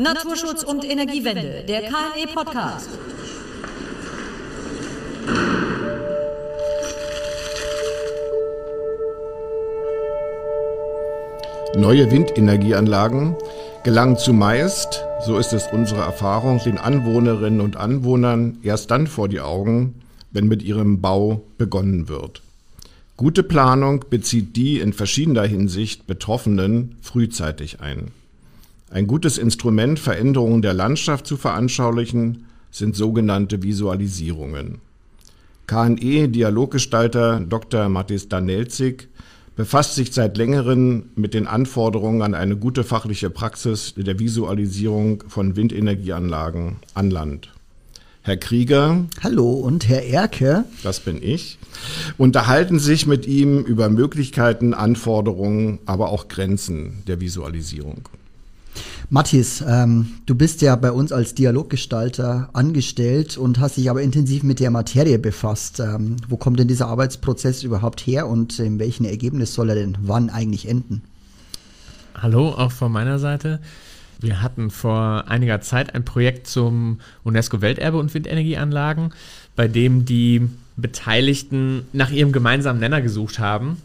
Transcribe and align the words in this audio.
Naturschutz 0.00 0.62
und 0.62 0.82
Energiewende, 0.82 1.62
der 1.68 1.82
KNE 1.82 2.26
Podcast. 2.34 2.88
Neue 11.76 12.10
Windenergieanlagen 12.10 13.36
gelangen 13.84 14.16
zumeist, 14.16 15.04
so 15.26 15.36
ist 15.36 15.52
es 15.52 15.66
unsere 15.70 16.00
Erfahrung, 16.00 16.60
den 16.64 16.78
Anwohnerinnen 16.78 17.60
und 17.60 17.76
Anwohnern 17.76 18.56
erst 18.62 18.90
dann 18.90 19.06
vor 19.06 19.28
die 19.28 19.40
Augen, 19.40 20.00
wenn 20.30 20.48
mit 20.48 20.62
ihrem 20.62 21.02
Bau 21.02 21.42
begonnen 21.58 22.08
wird. 22.08 22.40
Gute 23.18 23.42
Planung 23.42 24.06
bezieht 24.08 24.56
die 24.56 24.80
in 24.80 24.94
verschiedener 24.94 25.44
Hinsicht 25.44 26.06
Betroffenen 26.06 26.96
frühzeitig 27.02 27.82
ein. 27.82 28.12
Ein 28.92 29.06
gutes 29.06 29.38
Instrument, 29.38 30.00
Veränderungen 30.00 30.62
der 30.62 30.74
Landschaft 30.74 31.24
zu 31.24 31.36
veranschaulichen, 31.36 32.46
sind 32.72 32.96
sogenannte 32.96 33.62
Visualisierungen. 33.62 34.78
KNE-Dialoggestalter 35.68 37.38
Dr. 37.38 37.88
Mathis 37.88 38.28
Danelzig 38.28 39.08
befasst 39.54 39.94
sich 39.94 40.12
seit 40.12 40.36
längerem 40.36 41.10
mit 41.14 41.34
den 41.34 41.46
Anforderungen 41.46 42.22
an 42.22 42.34
eine 42.34 42.56
gute 42.56 42.82
fachliche 42.82 43.30
Praxis 43.30 43.94
der 43.96 44.18
Visualisierung 44.18 45.22
von 45.28 45.54
Windenergieanlagen 45.54 46.76
an 46.94 47.10
Land. 47.10 47.52
Herr 48.22 48.38
Krieger. 48.38 49.04
Hallo 49.22 49.52
und 49.52 49.88
Herr 49.88 50.04
Erke. 50.04 50.64
Das 50.82 50.98
bin 50.98 51.22
ich. 51.22 51.58
Unterhalten 52.18 52.80
sich 52.80 53.06
mit 53.06 53.26
ihm 53.26 53.60
über 53.60 53.88
Möglichkeiten, 53.88 54.74
Anforderungen, 54.74 55.78
aber 55.86 56.08
auch 56.08 56.26
Grenzen 56.26 57.04
der 57.06 57.20
Visualisierung. 57.20 58.08
Mathis, 59.12 59.64
ähm, 59.66 60.06
du 60.26 60.36
bist 60.36 60.62
ja 60.62 60.76
bei 60.76 60.92
uns 60.92 61.10
als 61.10 61.34
Dialoggestalter 61.34 62.48
angestellt 62.52 63.36
und 63.36 63.58
hast 63.58 63.76
dich 63.76 63.90
aber 63.90 64.02
intensiv 64.02 64.44
mit 64.44 64.60
der 64.60 64.70
Materie 64.70 65.18
befasst. 65.18 65.80
Ähm, 65.80 66.14
wo 66.28 66.36
kommt 66.36 66.60
denn 66.60 66.68
dieser 66.68 66.86
Arbeitsprozess 66.86 67.64
überhaupt 67.64 68.06
her 68.06 68.28
und 68.28 68.60
in 68.60 68.78
welchem 68.78 69.04
Ergebnis 69.06 69.52
soll 69.52 69.70
er 69.70 69.74
denn 69.74 69.98
wann 70.00 70.30
eigentlich 70.30 70.68
enden? 70.68 71.02
Hallo, 72.14 72.50
auch 72.50 72.70
von 72.70 72.92
meiner 72.92 73.18
Seite. 73.18 73.58
Wir 74.20 74.42
hatten 74.42 74.70
vor 74.70 75.24
einiger 75.26 75.60
Zeit 75.60 75.92
ein 75.96 76.04
Projekt 76.04 76.46
zum 76.46 77.00
UNESCO-Welterbe 77.24 77.98
und 77.98 78.14
Windenergieanlagen, 78.14 79.12
bei 79.56 79.66
dem 79.66 80.04
die 80.04 80.48
Beteiligten 80.76 81.82
nach 81.92 82.12
ihrem 82.12 82.30
gemeinsamen 82.30 82.78
Nenner 82.78 83.00
gesucht 83.00 83.40
haben, 83.40 83.78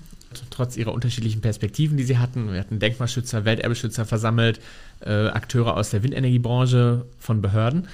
trotz 0.50 0.78
ihrer 0.78 0.94
unterschiedlichen 0.94 1.42
Perspektiven, 1.42 1.98
die 1.98 2.04
sie 2.04 2.18
hatten. 2.18 2.52
Wir 2.52 2.60
hatten 2.60 2.80
Denkmalschützer, 2.80 3.46
Welterbeschützer 3.46 4.06
versammelt, 4.06 4.60
äh, 5.02 5.28
Akteure 5.28 5.78
aus 5.78 5.90
der 5.90 6.04
Windenergiebranche 6.04 7.06
von 7.20 7.42
Behörden. 7.42 7.88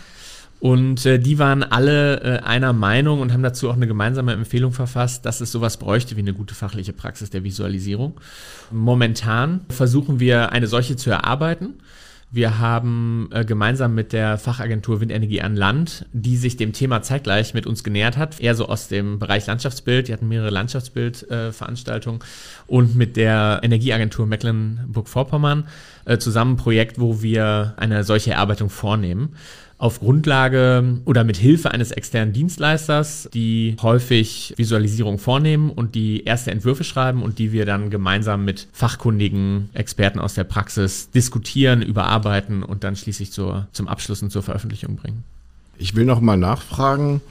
Und 0.62 1.08
äh, 1.08 1.17
die 1.17 1.39
waren 1.39 1.64
alle 1.64 2.22
äh, 2.22 2.39
einer 2.44 2.72
Meinung 2.72 3.19
und 3.19 3.34
haben 3.34 3.42
dazu 3.42 3.67
auch 3.69 3.75
eine 3.75 3.88
gemeinsame 3.88 4.34
Empfehlung 4.34 4.73
verfasst, 4.73 5.25
dass 5.25 5.42
es 5.42 5.52
sowas 5.52 5.78
bräuchte 5.78 6.16
wie 6.17 6.22
eine 6.22 6.36
gute 6.36 6.53
fachliche 6.53 6.94
Praxis 6.94 7.31
der 7.31 7.44
Visualisierung. 7.44 8.22
Momentan 8.69 9.62
versuchen 9.69 10.19
wir 10.19 10.52
eine 10.52 10.67
solche 10.67 10.95
zu 10.95 11.09
erarbeiten. 11.09 11.80
Wir 12.33 12.59
haben 12.59 13.27
äh, 13.33 13.43
gemeinsam 13.43 13.93
mit 13.93 14.13
der 14.13 14.37
Fachagentur 14.37 15.01
Windenergie 15.01 15.41
an 15.41 15.57
Land, 15.57 16.05
die 16.13 16.38
sich 16.38 16.55
dem 16.55 16.71
Thema 16.71 17.01
zeitgleich 17.01 17.53
mit 17.53 17.67
uns 17.67 17.83
genähert 17.83 18.15
hat, 18.15 18.39
eher 18.39 18.55
so 18.55 18.69
aus 18.69 18.88
dem 18.88 19.19
Bereich 19.19 19.47
Landschaftsbild, 19.47 20.07
die 20.07 20.13
hatten 20.13 20.29
mehrere 20.29 20.49
Landschaftsbildveranstaltungen, 20.49 22.21
äh, 22.21 22.71
und 22.71 22.95
mit 22.95 23.17
der 23.17 23.59
Energieagentur 23.63 24.27
Mecklenburg-Vorpommern 24.27 25.67
äh, 26.05 26.19
zusammen 26.19 26.53
ein 26.53 26.57
Projekt, 26.57 27.01
wo 27.01 27.21
wir 27.21 27.73
eine 27.75 28.05
solche 28.05 28.31
Erarbeitung 28.31 28.69
vornehmen 28.69 29.35
auf 29.81 29.99
Grundlage 29.99 30.99
oder 31.05 31.23
mit 31.23 31.37
Hilfe 31.37 31.71
eines 31.71 31.89
externen 31.89 32.33
Dienstleisters, 32.33 33.27
die 33.33 33.75
häufig 33.81 34.53
Visualisierung 34.55 35.17
vornehmen 35.17 35.72
und 35.72 35.95
die 35.95 36.23
erste 36.23 36.51
Entwürfe 36.51 36.83
schreiben 36.83 37.23
und 37.23 37.39
die 37.39 37.51
wir 37.51 37.66
dann 37.66 37.89
gemeinsam 37.89 38.45
mit 38.45 38.67
fachkundigen 38.73 39.69
Experten 39.73 40.19
aus 40.19 40.35
der 40.35 40.44
Praxis 40.44 41.09
diskutieren, 41.09 41.81
überarbeiten 41.81 42.61
und 42.61 42.83
dann 42.83 42.95
schließlich 42.95 43.31
zur, 43.31 43.66
zum 43.72 43.88
Abschluss 43.88 44.22
und 44.22 44.29
zur 44.29 44.44
Veröffentlichung 44.44 44.97
bringen. 44.97 45.23
Ich 45.79 45.95
will 45.95 46.06
noch 46.06 46.22
mal 46.22 46.38
nachfragen. 46.38 47.22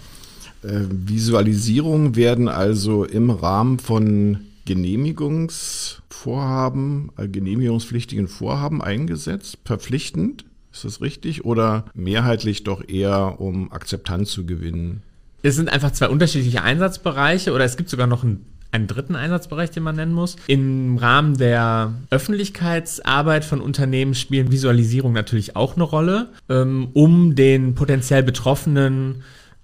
Äh, 0.64 0.80
Visualisierungen 0.90 2.16
werden 2.16 2.48
also 2.48 3.04
im 3.04 3.30
Rahmen 3.30 3.78
von 3.78 4.38
Genehmigungsvorhaben, 4.64 7.12
äh, 7.16 7.28
genehmigungspflichtigen 7.28 8.26
Vorhaben 8.26 8.82
eingesetzt, 8.82 9.58
verpflichtend? 9.64 10.46
Ist 10.72 10.84
das 10.84 11.00
richtig? 11.00 11.44
Oder 11.44 11.84
mehrheitlich 11.94 12.64
doch 12.64 12.86
eher, 12.86 13.40
um 13.40 13.72
Akzeptanz 13.72 14.30
zu 14.30 14.46
gewinnen? 14.46 15.02
Es 15.42 15.56
sind 15.56 15.68
einfach 15.68 15.92
zwei 15.92 16.08
unterschiedliche 16.08 16.62
Einsatzbereiche 16.62 17.52
oder 17.52 17.64
es 17.64 17.76
gibt 17.76 17.88
sogar 17.88 18.06
noch 18.06 18.22
einen, 18.22 18.44
einen 18.72 18.86
dritten 18.86 19.16
Einsatzbereich, 19.16 19.70
den 19.70 19.82
man 19.82 19.96
nennen 19.96 20.12
muss. 20.12 20.36
Im 20.46 20.98
Rahmen 20.98 21.38
der 21.38 21.94
Öffentlichkeitsarbeit 22.10 23.44
von 23.44 23.60
Unternehmen 23.60 24.14
spielen 24.14 24.52
Visualisierung 24.52 25.12
natürlich 25.12 25.56
auch 25.56 25.76
eine 25.76 25.84
Rolle, 25.84 26.28
ähm, 26.48 26.88
um 26.92 27.34
den 27.34 27.74
potenziell 27.74 28.22
Betroffenen 28.22 29.22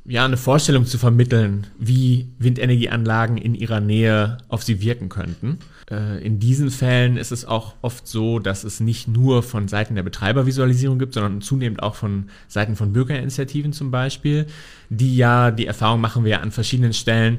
ja, 0.09 0.25
eine 0.25 0.37
Vorstellung 0.37 0.87
zu 0.87 0.99
vermitteln, 0.99 1.67
wie 1.79 2.29
Windenergieanlagen 2.39 3.37
in 3.37 3.55
ihrer 3.55 3.81
Nähe 3.81 4.39
auf 4.49 4.63
sie 4.63 4.81
wirken 4.81 5.09
könnten. 5.09 5.59
Äh, 5.91 6.25
in 6.25 6.39
diesen 6.39 6.71
Fällen 6.71 7.17
ist 7.17 7.33
es 7.33 7.45
auch 7.45 7.75
oft 7.83 8.07
so, 8.07 8.39
dass 8.39 8.63
es 8.63 8.79
nicht 8.79 9.09
nur 9.09 9.43
von 9.43 9.67
Seiten 9.67 9.97
der 9.97 10.05
Betreibervisualisierung 10.05 10.99
gibt, 10.99 11.15
sondern 11.15 11.41
zunehmend 11.41 11.83
auch 11.83 11.97
von 11.97 12.31
Seiten 12.47 12.77
von 12.77 12.93
Bürgerinitiativen 12.93 13.73
zum 13.73 13.91
Beispiel, 13.91 14.47
die 14.91 15.17
ja, 15.17 15.51
die 15.51 15.67
Erfahrung 15.67 16.01
machen 16.01 16.25
wir 16.25 16.33
ja 16.33 16.41
an 16.41 16.53
verschiedenen 16.53 16.93
Stellen, 16.93 17.39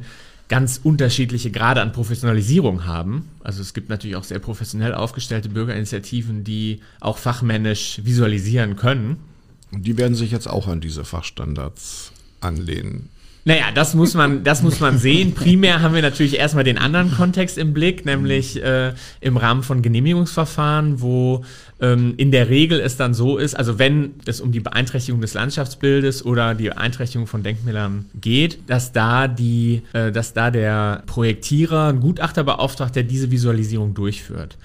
ganz 0.49 0.79
unterschiedliche 0.81 1.51
Grade 1.51 1.81
an 1.81 1.91
Professionalisierung 1.91 2.85
haben. 2.85 3.29
Also 3.43 3.61
es 3.61 3.73
gibt 3.73 3.89
natürlich 3.89 4.15
auch 4.15 4.23
sehr 4.23 4.39
professionell 4.39 4.93
aufgestellte 4.93 5.49
Bürgerinitiativen, 5.49 6.43
die 6.43 6.81
auch 6.99 7.17
fachmännisch 7.17 8.01
visualisieren 8.03 8.75
können. 8.75 9.17
Und 9.71 9.85
die 9.85 9.97
werden 9.97 10.15
sich 10.15 10.31
jetzt 10.31 10.49
auch 10.49 10.67
an 10.67 10.79
diese 10.79 11.03
Fachstandards 11.03 12.13
anlehnen. 12.41 13.09
Naja, 13.47 13.67
das 13.73 13.93
muss 13.93 14.13
man, 14.13 14.43
das 14.43 14.61
muss 14.61 14.81
man 14.81 14.97
sehen. 14.97 15.33
Primär 15.33 15.81
haben 15.81 15.95
wir 15.95 16.01
natürlich 16.01 16.37
erstmal 16.37 16.65
den 16.65 16.77
anderen 16.77 17.13
Kontext 17.13 17.57
im 17.57 17.73
Blick, 17.73 18.05
nämlich 18.05 18.61
äh, 18.61 18.91
im 19.21 19.37
Rahmen 19.37 19.63
von 19.63 19.81
Genehmigungsverfahren, 19.81 20.99
wo 20.99 21.45
ähm, 21.79 22.15
in 22.17 22.31
der 22.31 22.49
Regel 22.49 22.81
es 22.81 22.97
dann 22.97 23.13
so 23.13 23.37
ist, 23.37 23.55
also 23.55 23.79
wenn 23.79 24.15
es 24.25 24.41
um 24.41 24.51
die 24.51 24.59
Beeinträchtigung 24.59 25.21
des 25.21 25.33
Landschaftsbildes 25.33 26.25
oder 26.25 26.55
die 26.55 26.65
Beeinträchtigung 26.65 27.25
von 27.25 27.41
Denkmälern 27.41 28.07
geht, 28.19 28.59
dass 28.67 28.91
da 28.91 29.29
die, 29.29 29.83
äh, 29.93 30.11
dass 30.11 30.33
da 30.33 30.51
der 30.51 31.03
Projektierer 31.05 31.87
einen 31.87 32.01
Gutachter 32.01 32.43
beauftragt, 32.43 32.97
der 32.97 33.03
diese 33.03 33.31
Visualisierung 33.31 33.93
durchführt. 33.93 34.57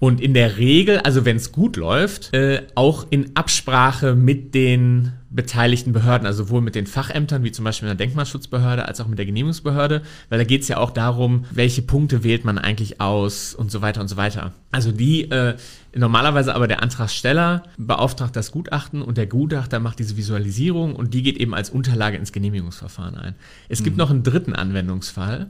Und 0.00 0.20
in 0.20 0.34
der 0.34 0.58
Regel, 0.58 0.98
also 0.98 1.24
wenn 1.24 1.36
es 1.36 1.52
gut 1.52 1.76
läuft, 1.76 2.34
äh, 2.34 2.62
auch 2.74 3.06
in 3.10 3.36
Absprache 3.36 4.16
mit 4.16 4.56
den 4.56 5.12
beteiligten 5.30 5.92
Behörden, 5.92 6.26
also 6.26 6.44
sowohl 6.44 6.62
mit 6.62 6.74
den 6.74 6.86
Fachämtern, 6.86 7.44
wie 7.44 7.52
zum 7.52 7.64
Beispiel 7.64 7.88
mit 7.88 7.98
der 7.98 8.06
Denkmalschutzbehörde, 8.06 8.86
als 8.86 9.00
auch 9.00 9.08
mit 9.08 9.18
der 9.18 9.26
Genehmigungsbehörde, 9.26 10.02
weil 10.30 10.38
da 10.38 10.44
geht 10.44 10.62
es 10.62 10.68
ja 10.68 10.78
auch 10.78 10.90
darum, 10.90 11.44
welche 11.50 11.82
Punkte 11.82 12.24
wählt 12.24 12.44
man 12.44 12.58
eigentlich 12.58 13.00
aus 13.00 13.54
und 13.54 13.70
so 13.70 13.82
weiter 13.82 14.00
und 14.00 14.08
so 14.08 14.16
weiter. 14.16 14.52
Also 14.72 14.90
die, 14.90 15.30
äh, 15.30 15.56
normalerweise 15.94 16.54
aber 16.54 16.66
der 16.66 16.82
Antragsteller 16.82 17.62
beauftragt 17.76 18.36
das 18.36 18.52
Gutachten 18.52 19.02
und 19.02 19.18
der 19.18 19.26
Gutachter 19.26 19.80
macht 19.80 19.98
diese 19.98 20.16
Visualisierung 20.16 20.96
und 20.96 21.12
die 21.12 21.22
geht 21.22 21.36
eben 21.36 21.54
als 21.54 21.68
Unterlage 21.68 22.16
ins 22.16 22.32
Genehmigungsverfahren 22.32 23.16
ein. 23.16 23.34
Es 23.68 23.80
mhm. 23.80 23.84
gibt 23.84 23.96
noch 23.98 24.10
einen 24.10 24.22
dritten 24.22 24.54
Anwendungsfall 24.54 25.48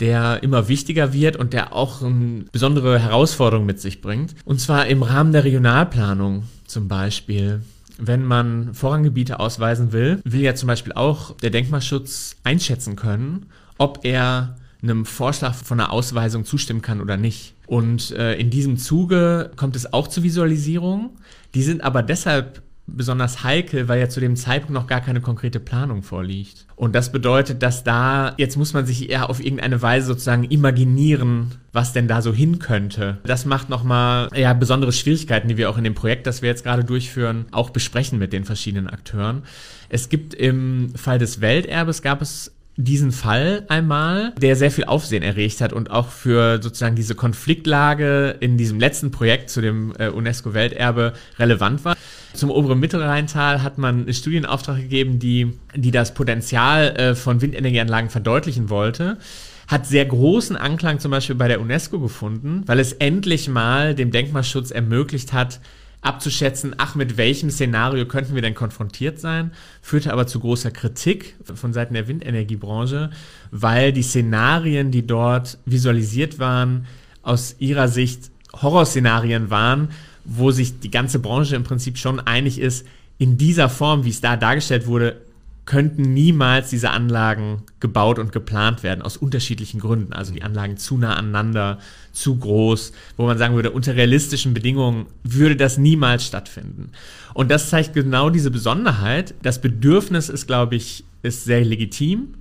der 0.00 0.44
immer 0.44 0.68
wichtiger 0.68 1.12
wird 1.12 1.36
und 1.36 1.52
der 1.52 1.72
auch 1.72 2.02
eine 2.02 2.44
besondere 2.52 3.00
Herausforderung 3.00 3.66
mit 3.66 3.80
sich 3.80 4.00
bringt. 4.00 4.34
Und 4.44 4.60
zwar 4.60 4.86
im 4.86 5.02
Rahmen 5.02 5.32
der 5.32 5.42
Regionalplanung 5.42 6.44
zum 6.66 6.86
Beispiel. 6.86 7.62
Wenn 7.98 8.24
man 8.24 8.74
Vorranggebiete 8.74 9.40
ausweisen 9.40 9.92
will, 9.92 10.20
will 10.24 10.40
ja 10.40 10.54
zum 10.54 10.68
Beispiel 10.68 10.92
auch 10.92 11.36
der 11.36 11.50
Denkmalschutz 11.50 12.36
einschätzen 12.44 12.96
können, 12.96 13.46
ob 13.76 14.04
er 14.04 14.56
einem 14.82 15.04
Vorschlag 15.04 15.54
von 15.54 15.80
einer 15.80 15.92
Ausweisung 15.92 16.44
zustimmen 16.44 16.82
kann 16.82 17.00
oder 17.00 17.16
nicht. 17.16 17.54
Und 17.66 18.12
äh, 18.12 18.34
in 18.36 18.50
diesem 18.50 18.76
Zuge 18.76 19.50
kommt 19.56 19.74
es 19.74 19.92
auch 19.92 20.06
zu 20.06 20.22
Visualisierungen. 20.22 21.10
Die 21.54 21.62
sind 21.62 21.82
aber 21.82 22.02
deshalb 22.02 22.62
besonders 22.88 23.44
heikel, 23.44 23.88
weil 23.88 24.00
ja 24.00 24.08
zu 24.08 24.20
dem 24.20 24.36
Zeitpunkt 24.36 24.72
noch 24.72 24.86
gar 24.86 25.00
keine 25.00 25.20
konkrete 25.20 25.60
Planung 25.60 26.02
vorliegt. 26.02 26.66
Und 26.76 26.94
das 26.94 27.12
bedeutet, 27.12 27.62
dass 27.62 27.84
da, 27.84 28.34
jetzt 28.38 28.56
muss 28.56 28.72
man 28.72 28.86
sich 28.86 29.10
eher 29.10 29.30
auf 29.30 29.40
irgendeine 29.40 29.80
Weise 29.82 30.06
sozusagen 30.06 30.44
imaginieren, 30.44 31.52
was 31.72 31.92
denn 31.92 32.08
da 32.08 32.22
so 32.22 32.32
hin 32.32 32.58
könnte. 32.58 33.18
Das 33.24 33.44
macht 33.44 33.68
nochmal 33.68 34.28
ja, 34.34 34.52
besondere 34.54 34.92
Schwierigkeiten, 34.92 35.48
die 35.48 35.56
wir 35.56 35.70
auch 35.70 35.78
in 35.78 35.84
dem 35.84 35.94
Projekt, 35.94 36.26
das 36.26 36.42
wir 36.42 36.48
jetzt 36.48 36.64
gerade 36.64 36.84
durchführen, 36.84 37.46
auch 37.50 37.70
besprechen 37.70 38.18
mit 38.18 38.32
den 38.32 38.44
verschiedenen 38.44 38.88
Akteuren. 38.88 39.42
Es 39.88 40.08
gibt 40.08 40.34
im 40.34 40.94
Fall 40.94 41.18
des 41.18 41.40
Welterbes 41.40 42.02
gab 42.02 42.22
es 42.22 42.52
diesen 42.78 43.10
Fall 43.10 43.64
einmal, 43.68 44.32
der 44.40 44.54
sehr 44.54 44.70
viel 44.70 44.84
Aufsehen 44.84 45.24
erregt 45.24 45.60
hat 45.60 45.72
und 45.72 45.90
auch 45.90 46.10
für 46.10 46.62
sozusagen 46.62 46.94
diese 46.94 47.16
Konfliktlage 47.16 48.36
in 48.38 48.56
diesem 48.56 48.78
letzten 48.78 49.10
Projekt 49.10 49.50
zu 49.50 49.60
dem 49.60 49.92
äh, 49.98 50.08
UNESCO-Welterbe 50.08 51.12
relevant 51.40 51.84
war. 51.84 51.96
Zum 52.34 52.52
oberen 52.52 52.78
Mittelrheintal 52.78 53.64
hat 53.64 53.78
man 53.78 54.02
einen 54.02 54.14
Studienauftrag 54.14 54.76
gegeben, 54.76 55.18
die, 55.18 55.54
die 55.74 55.90
das 55.90 56.14
Potenzial 56.14 56.96
äh, 56.96 57.14
von 57.16 57.40
Windenergieanlagen 57.40 58.10
verdeutlichen 58.10 58.70
wollte 58.70 59.18
hat 59.66 59.86
sehr 59.86 60.06
großen 60.06 60.56
Anklang 60.56 60.98
zum 60.98 61.10
Beispiel 61.10 61.36
bei 61.36 61.46
der 61.46 61.60
UNESCO 61.60 62.00
gefunden, 62.00 62.62
weil 62.64 62.80
es 62.80 62.94
endlich 62.94 63.48
mal 63.50 63.94
dem 63.94 64.10
Denkmalschutz 64.10 64.70
ermöglicht 64.70 65.34
hat, 65.34 65.60
abzuschätzen, 66.00 66.74
ach, 66.78 66.94
mit 66.94 67.16
welchem 67.16 67.50
Szenario 67.50 68.06
könnten 68.06 68.34
wir 68.34 68.42
denn 68.42 68.54
konfrontiert 68.54 69.18
sein, 69.18 69.52
führte 69.82 70.12
aber 70.12 70.26
zu 70.26 70.40
großer 70.40 70.70
Kritik 70.70 71.34
von 71.54 71.72
Seiten 71.72 71.94
der 71.94 72.08
Windenergiebranche, 72.08 73.10
weil 73.50 73.92
die 73.92 74.02
Szenarien, 74.02 74.90
die 74.90 75.06
dort 75.06 75.58
visualisiert 75.64 76.38
waren, 76.38 76.86
aus 77.22 77.56
ihrer 77.58 77.88
Sicht 77.88 78.30
Horrorszenarien 78.54 79.50
waren, 79.50 79.88
wo 80.24 80.50
sich 80.50 80.80
die 80.80 80.90
ganze 80.90 81.18
Branche 81.18 81.56
im 81.56 81.64
Prinzip 81.64 81.98
schon 81.98 82.20
einig 82.20 82.58
ist, 82.58 82.86
in 83.18 83.36
dieser 83.36 83.68
Form, 83.68 84.04
wie 84.04 84.10
es 84.10 84.20
da 84.20 84.36
dargestellt 84.36 84.86
wurde, 84.86 85.20
könnten 85.68 86.14
niemals 86.14 86.70
diese 86.70 86.88
Anlagen 86.88 87.62
gebaut 87.78 88.18
und 88.18 88.32
geplant 88.32 88.82
werden, 88.82 89.02
aus 89.02 89.18
unterschiedlichen 89.18 89.80
Gründen. 89.80 90.14
Also 90.14 90.32
die 90.32 90.42
Anlagen 90.42 90.78
zu 90.78 90.96
nah 90.96 91.14
aneinander, 91.14 91.78
zu 92.10 92.38
groß, 92.38 92.92
wo 93.18 93.26
man 93.26 93.36
sagen 93.36 93.54
würde, 93.54 93.70
unter 93.70 93.94
realistischen 93.94 94.54
Bedingungen 94.54 95.08
würde 95.24 95.56
das 95.56 95.76
niemals 95.76 96.24
stattfinden. 96.24 96.92
Und 97.34 97.50
das 97.50 97.68
zeigt 97.68 97.92
genau 97.92 98.30
diese 98.30 98.50
Besonderheit. 98.50 99.34
Das 99.42 99.60
Bedürfnis 99.60 100.30
ist, 100.30 100.46
glaube 100.46 100.76
ich, 100.76 101.04
ist 101.22 101.44
sehr 101.44 101.62
legitim 101.62 102.34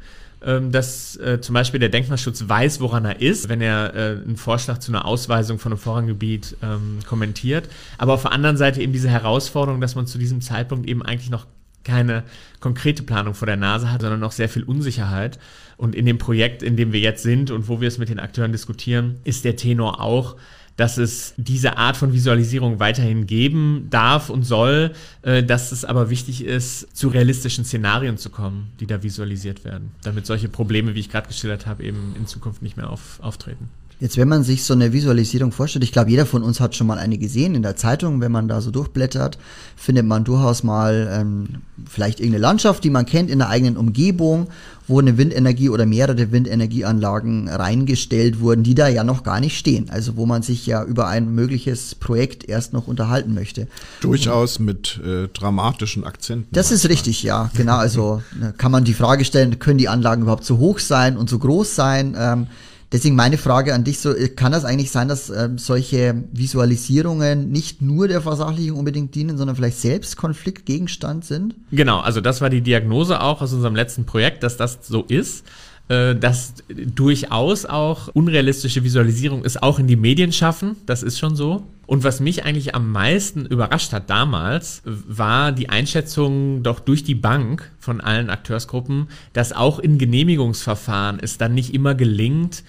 ähm, 0.46 0.72
dass 0.72 1.18
äh, 1.18 1.42
zum 1.42 1.54
Beispiel 1.54 1.80
der 1.80 1.90
Denkmalschutz 1.90 2.48
weiß, 2.48 2.80
woran 2.80 3.06
er 3.06 3.20
ist, 3.20 3.50
wenn 3.50 3.60
er 3.60 3.96
äh, 3.96 4.00
einen 4.24 4.38
Vorschlag 4.38 4.78
zu 4.78 4.92
einer 4.92 5.06
Ausweisung 5.06 5.58
von 5.58 5.72
einem 5.72 5.80
Vorranggebiet 5.80 6.56
ähm, 6.62 7.00
kommentiert. 7.08 7.68
Aber 7.98 8.14
auf 8.14 8.22
der 8.22 8.34
anderen 8.34 8.56
Seite 8.56 8.80
eben 8.80 8.94
diese 8.94 9.10
Herausforderung, 9.10 9.82
dass 9.82 9.96
man 9.96 10.06
zu 10.06 10.20
diesem 10.20 10.40
Zeitpunkt 10.42 10.88
eben 10.88 11.02
eigentlich 11.02 11.32
noch 11.32 11.48
keine 11.88 12.24
konkrete 12.60 13.02
Planung 13.02 13.34
vor 13.34 13.46
der 13.46 13.58
Nase 13.58 13.92
hat, 13.92 14.02
sondern 14.02 14.20
noch 14.20 14.34
sehr 14.34 14.50
viel 14.50 14.64
Unsicherheit. 14.64 15.40
Und 15.78 15.96
in 15.96 16.06
dem 16.06 16.18
Projekt, 16.18 16.62
in 16.62 16.76
dem 16.76 16.92
wir 16.92 17.00
jetzt 17.00 17.24
sind 17.24 17.50
und 17.50 17.68
wo 17.68 17.82
wir 17.82 17.88
es 17.88 17.98
mit 17.98 18.10
den 18.10 18.20
Akteuren 18.20 18.52
diskutieren, 18.52 19.16
ist 19.24 19.46
der 19.46 19.56
Tenor 19.56 20.02
auch, 20.02 20.36
dass 20.76 20.98
es 20.98 21.34
diese 21.38 21.78
Art 21.78 21.98
von 21.98 22.14
Visualisierung 22.14 22.80
weiterhin 22.80 23.26
geben 23.26 23.88
darf 23.90 24.30
und 24.30 24.44
soll, 24.44 24.92
äh, 25.24 25.44
dass 25.44 25.72
es 25.72 25.84
aber 25.84 26.10
wichtig 26.10 26.44
ist, 26.44 26.96
zu 26.96 27.08
realistischen 27.10 27.66
Szenarien 27.66 28.18
zu 28.18 28.30
kommen, 28.30 28.72
die 28.80 28.86
da 28.86 29.02
visualisiert 29.02 29.66
werden, 29.66 29.92
damit 30.04 30.28
solche 30.28 30.50
Probleme, 30.50 30.94
wie 30.94 31.00
ich 31.00 31.10
gerade 31.10 31.28
geschildert 31.28 31.66
habe, 31.66 31.84
eben 31.84 32.16
in 32.16 32.28
Zukunft 32.28 32.62
nicht 32.62 32.78
mehr 32.78 32.92
auf, 32.92 33.20
auftreten. 33.22 33.70
Jetzt, 34.00 34.18
wenn 34.18 34.28
man 34.28 34.44
sich 34.44 34.64
so 34.64 34.76
eine 34.76 34.94
Visualisierung 34.94 35.52
vorstellt, 35.52 35.84
ich 35.84 35.92
glaube, 35.92 36.12
jeder 36.12 36.28
von 36.28 36.44
uns 36.44 36.60
hat 36.60 36.76
schon 36.76 36.86
mal 36.86 37.00
eine 37.00 37.18
gesehen 37.18 37.56
in 37.56 37.64
der 37.64 37.76
Zeitung, 37.76 38.22
wenn 38.22 38.32
man 38.32 38.48
da 38.48 38.62
so 38.62 38.70
durchblättert, 38.70 39.40
findet 39.76 40.06
man 40.06 40.24
durchaus 40.24 40.62
mal 40.62 41.10
ähm, 41.12 41.64
vielleicht 41.90 42.20
irgendeine 42.20 42.44
Landschaft, 42.44 42.84
die 42.84 42.92
man 42.92 43.08
kennt 43.08 43.32
in 43.32 43.40
der 43.40 43.50
eigenen 43.50 43.76
Umgebung, 43.76 44.50
wo 44.88 45.00
eine 45.00 45.18
Windenergie 45.18 45.70
oder 45.70 45.88
mehrere 45.88 46.32
Windenergieanlagen 46.32 47.50
reingestellt 47.50 48.40
wurden, 48.40 48.62
die 48.62 48.76
da 48.76 48.88
ja 48.88 49.04
noch 49.04 49.24
gar 49.24 49.40
nicht 49.40 49.58
stehen. 49.58 49.90
Also 49.90 50.16
wo 50.16 50.28
man 50.28 50.44
sich 50.44 50.68
ja 50.68 50.84
über 50.84 51.08
ein 51.08 51.34
mögliches 51.34 51.96
Projekt 51.96 52.48
erst 52.48 52.74
noch 52.74 52.88
unterhalten 52.88 53.34
möchte. 53.34 53.68
Durchaus 54.02 54.60
mit 54.60 55.02
äh, 55.04 55.28
dramatischen 55.30 56.04
Akzenten. 56.04 56.48
Das 56.52 56.72
ist 56.72 56.88
richtig, 56.88 57.24
ja, 57.24 57.50
genau. 57.56 57.78
Also 57.78 58.22
ne, 58.40 58.54
kann 58.56 58.72
man 58.72 58.84
die 58.84 58.94
Frage 58.94 59.26
stellen, 59.26 59.58
können 59.58 59.80
die 59.80 59.90
Anlagen 59.90 60.22
überhaupt 60.22 60.46
so 60.46 60.60
hoch 60.60 60.78
sein 60.78 61.18
und 61.18 61.32
so 61.32 61.40
groß 61.40 61.74
sein? 61.74 62.16
Ähm, 62.16 62.48
Deswegen 62.92 63.16
meine 63.16 63.38
Frage 63.38 63.74
an 63.74 63.84
dich, 63.84 64.00
so, 64.00 64.14
kann 64.36 64.54
das 64.54 64.64
eigentlich 64.64 64.92
sein, 64.92 65.10
dass 65.10 65.30
ähm, 65.30 65.58
solche 65.58 66.24
Visualisierungen 66.32 67.52
nicht 67.52 67.82
nur 67.82 68.08
der 68.08 68.22
Versachlichung 68.22 68.80
unbedingt 68.80 69.14
dienen, 69.14 69.38
sondern 69.38 69.58
vielleicht 69.58 69.80
selbst 69.80 70.16
Konfliktgegenstand 70.16 71.26
sind? 71.26 71.56
Genau, 71.72 72.00
also 72.00 72.22
das 72.22 72.40
war 72.40 72.50
die 72.50 72.62
Diagnose 72.62 73.20
auch 73.20 73.42
aus 73.42 73.52
unserem 73.52 73.76
letzten 73.76 74.06
Projekt, 74.06 74.44
dass 74.44 74.56
das 74.56 74.80
so 74.84 75.04
ist 75.04 75.44
äh, 75.46 75.67
dass 75.88 76.54
durchaus 76.68 77.66
auch 77.66 78.10
unrealistische 78.10 78.84
Visualisierung 78.84 79.46
ist, 79.46 79.64
auch 79.64 79.80
in 79.80 79.88
die 79.88 79.96
Medien 79.96 80.34
schaffen. 80.34 80.76
Das 80.86 81.02
ist 81.02 81.18
schon 81.18 81.36
so. 81.36 81.64
Und 81.86 82.04
was 82.04 82.20
mich 82.20 82.44
eigentlich 82.44 82.76
am 82.76 82.92
meisten 82.92 83.46
überrascht 83.46 83.94
hat 83.94 84.10
damals, 84.10 84.82
war 84.84 85.54
die 85.54 85.70
Einschätzung 85.70 86.62
doch 86.62 86.82
durch 86.82 87.06
die 87.06 87.16
Bank 87.16 87.72
von 87.80 88.02
allen 88.02 88.30
Akteursgruppen, 88.30 89.08
dass 89.32 89.54
auch 89.54 89.80
in 89.80 89.98
Genehmigungsverfahren 89.98 91.20
es 91.22 91.38
dann 91.38 91.54
nicht 91.54 91.74
immer 91.74 91.96
gelingt, 91.96 92.66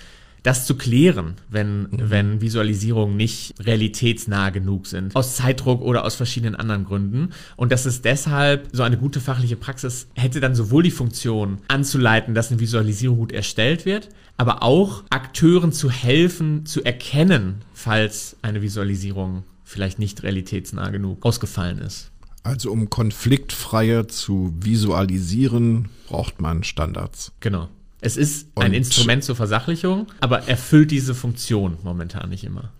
das 0.48 0.64
zu 0.64 0.76
klären, 0.76 1.34
wenn, 1.50 1.82
mhm. 1.82 1.88
wenn 1.90 2.40
Visualisierungen 2.40 3.18
nicht 3.18 3.52
realitätsnah 3.60 4.48
genug 4.48 4.86
sind. 4.86 5.14
Aus 5.14 5.36
Zeitdruck 5.36 5.82
oder 5.82 6.06
aus 6.06 6.14
verschiedenen 6.14 6.54
anderen 6.54 6.86
Gründen. 6.86 7.34
Und 7.56 7.70
dass 7.70 7.84
es 7.84 8.00
deshalb 8.00 8.66
so 8.72 8.82
eine 8.82 8.96
gute 8.96 9.20
fachliche 9.20 9.56
Praxis 9.56 10.08
hätte 10.14 10.40
dann 10.40 10.54
sowohl 10.54 10.82
die 10.82 10.90
Funktion 10.90 11.58
anzuleiten, 11.68 12.34
dass 12.34 12.50
eine 12.50 12.60
Visualisierung 12.60 13.18
gut 13.18 13.32
erstellt 13.32 13.84
wird, 13.84 14.08
aber 14.38 14.62
auch 14.62 15.04
Akteuren 15.10 15.72
zu 15.72 15.90
helfen, 15.90 16.64
zu 16.64 16.82
erkennen, 16.82 17.56
falls 17.74 18.36
eine 18.40 18.62
Visualisierung 18.62 19.44
vielleicht 19.64 19.98
nicht 19.98 20.22
realitätsnah 20.22 20.88
genug 20.88 21.26
ausgefallen 21.26 21.76
ist. 21.76 22.10
Also 22.42 22.72
um 22.72 22.88
konfliktfreier 22.88 24.08
zu 24.08 24.54
visualisieren, 24.58 25.90
braucht 26.06 26.40
man 26.40 26.64
Standards. 26.64 27.32
Genau. 27.40 27.68
Es 28.00 28.16
ist 28.16 28.48
ein 28.54 28.74
Instrument 28.74 29.24
zur 29.24 29.34
Versachlichung, 29.34 30.06
aber 30.20 30.48
erfüllt 30.48 30.90
diese 30.90 31.14
Funktion 31.14 31.78
momentan 31.82 32.30
nicht 32.30 32.44
immer. 32.44 32.70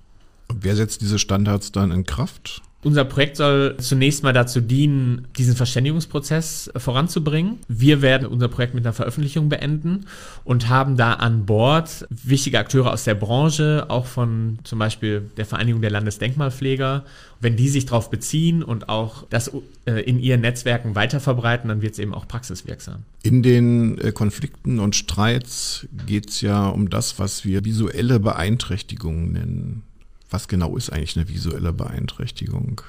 Und 0.49 0.65
wer 0.65 0.76
setzt 0.76 1.00
diese 1.00 1.19
Standards 1.19 1.73
dann 1.73 1.91
in 1.91 2.05
Kraft? 2.05 2.62
Unser 2.84 3.04
Projekt 3.04 3.36
soll 3.36 3.76
zunächst 3.78 4.22
mal 4.22 4.32
dazu 4.32 4.60
dienen, 4.60 5.26
diesen 5.36 5.56
Verständigungsprozess 5.56 6.70
voranzubringen. 6.76 7.58
Wir 7.66 8.02
werden 8.02 8.28
unser 8.28 8.46
Projekt 8.46 8.75
mit 8.75 8.86
einer 8.86 8.92
Veröffentlichung 8.92 9.48
beenden 9.48 10.06
und 10.44 10.69
haben 10.69 10.96
da 10.96 11.14
an 11.14 11.44
Bord 11.44 12.06
wichtige 12.08 12.60
Akteure 12.60 12.92
aus 12.92 13.02
der 13.02 13.16
Branche, 13.16 13.86
auch 13.88 14.06
von 14.06 14.60
zum 14.62 14.78
Beispiel 14.78 15.28
der 15.36 15.44
Vereinigung 15.44 15.80
der 15.80 15.90
Landesdenkmalpfleger. 15.90 17.04
Wenn 17.40 17.56
die 17.56 17.69
sich 17.69 17.86
darauf 17.86 18.10
beziehen 18.10 18.62
und 18.62 18.88
auch 18.88 19.26
das 19.28 19.50
äh, 19.86 20.00
in 20.02 20.20
ihren 20.20 20.42
Netzwerken 20.42 20.94
weiterverbreiten, 20.94 21.69
dann 21.69 21.82
wird 21.82 21.94
es 21.94 21.98
eben 21.98 22.14
auch 22.14 22.28
praxiswirksam. 22.28 23.02
In 23.25 23.42
den 23.42 23.98
äh, 23.98 24.12
Konflikten 24.12 24.78
und 24.78 24.94
Streits 24.94 25.88
geht 26.06 26.30
es 26.30 26.42
ja 26.42 26.69
um 26.69 26.90
das, 26.90 27.19
was 27.19 27.44
wir 27.44 27.64
visuelle 27.64 28.20
Beeinträchtigungen 28.20 29.32
nennen 29.32 29.82
was 30.30 30.48
genau 30.48 30.76
ist 30.76 30.90
eigentlich 30.90 31.16
eine 31.16 31.28
visuelle 31.28 31.72
Beeinträchtigung? 31.72 32.82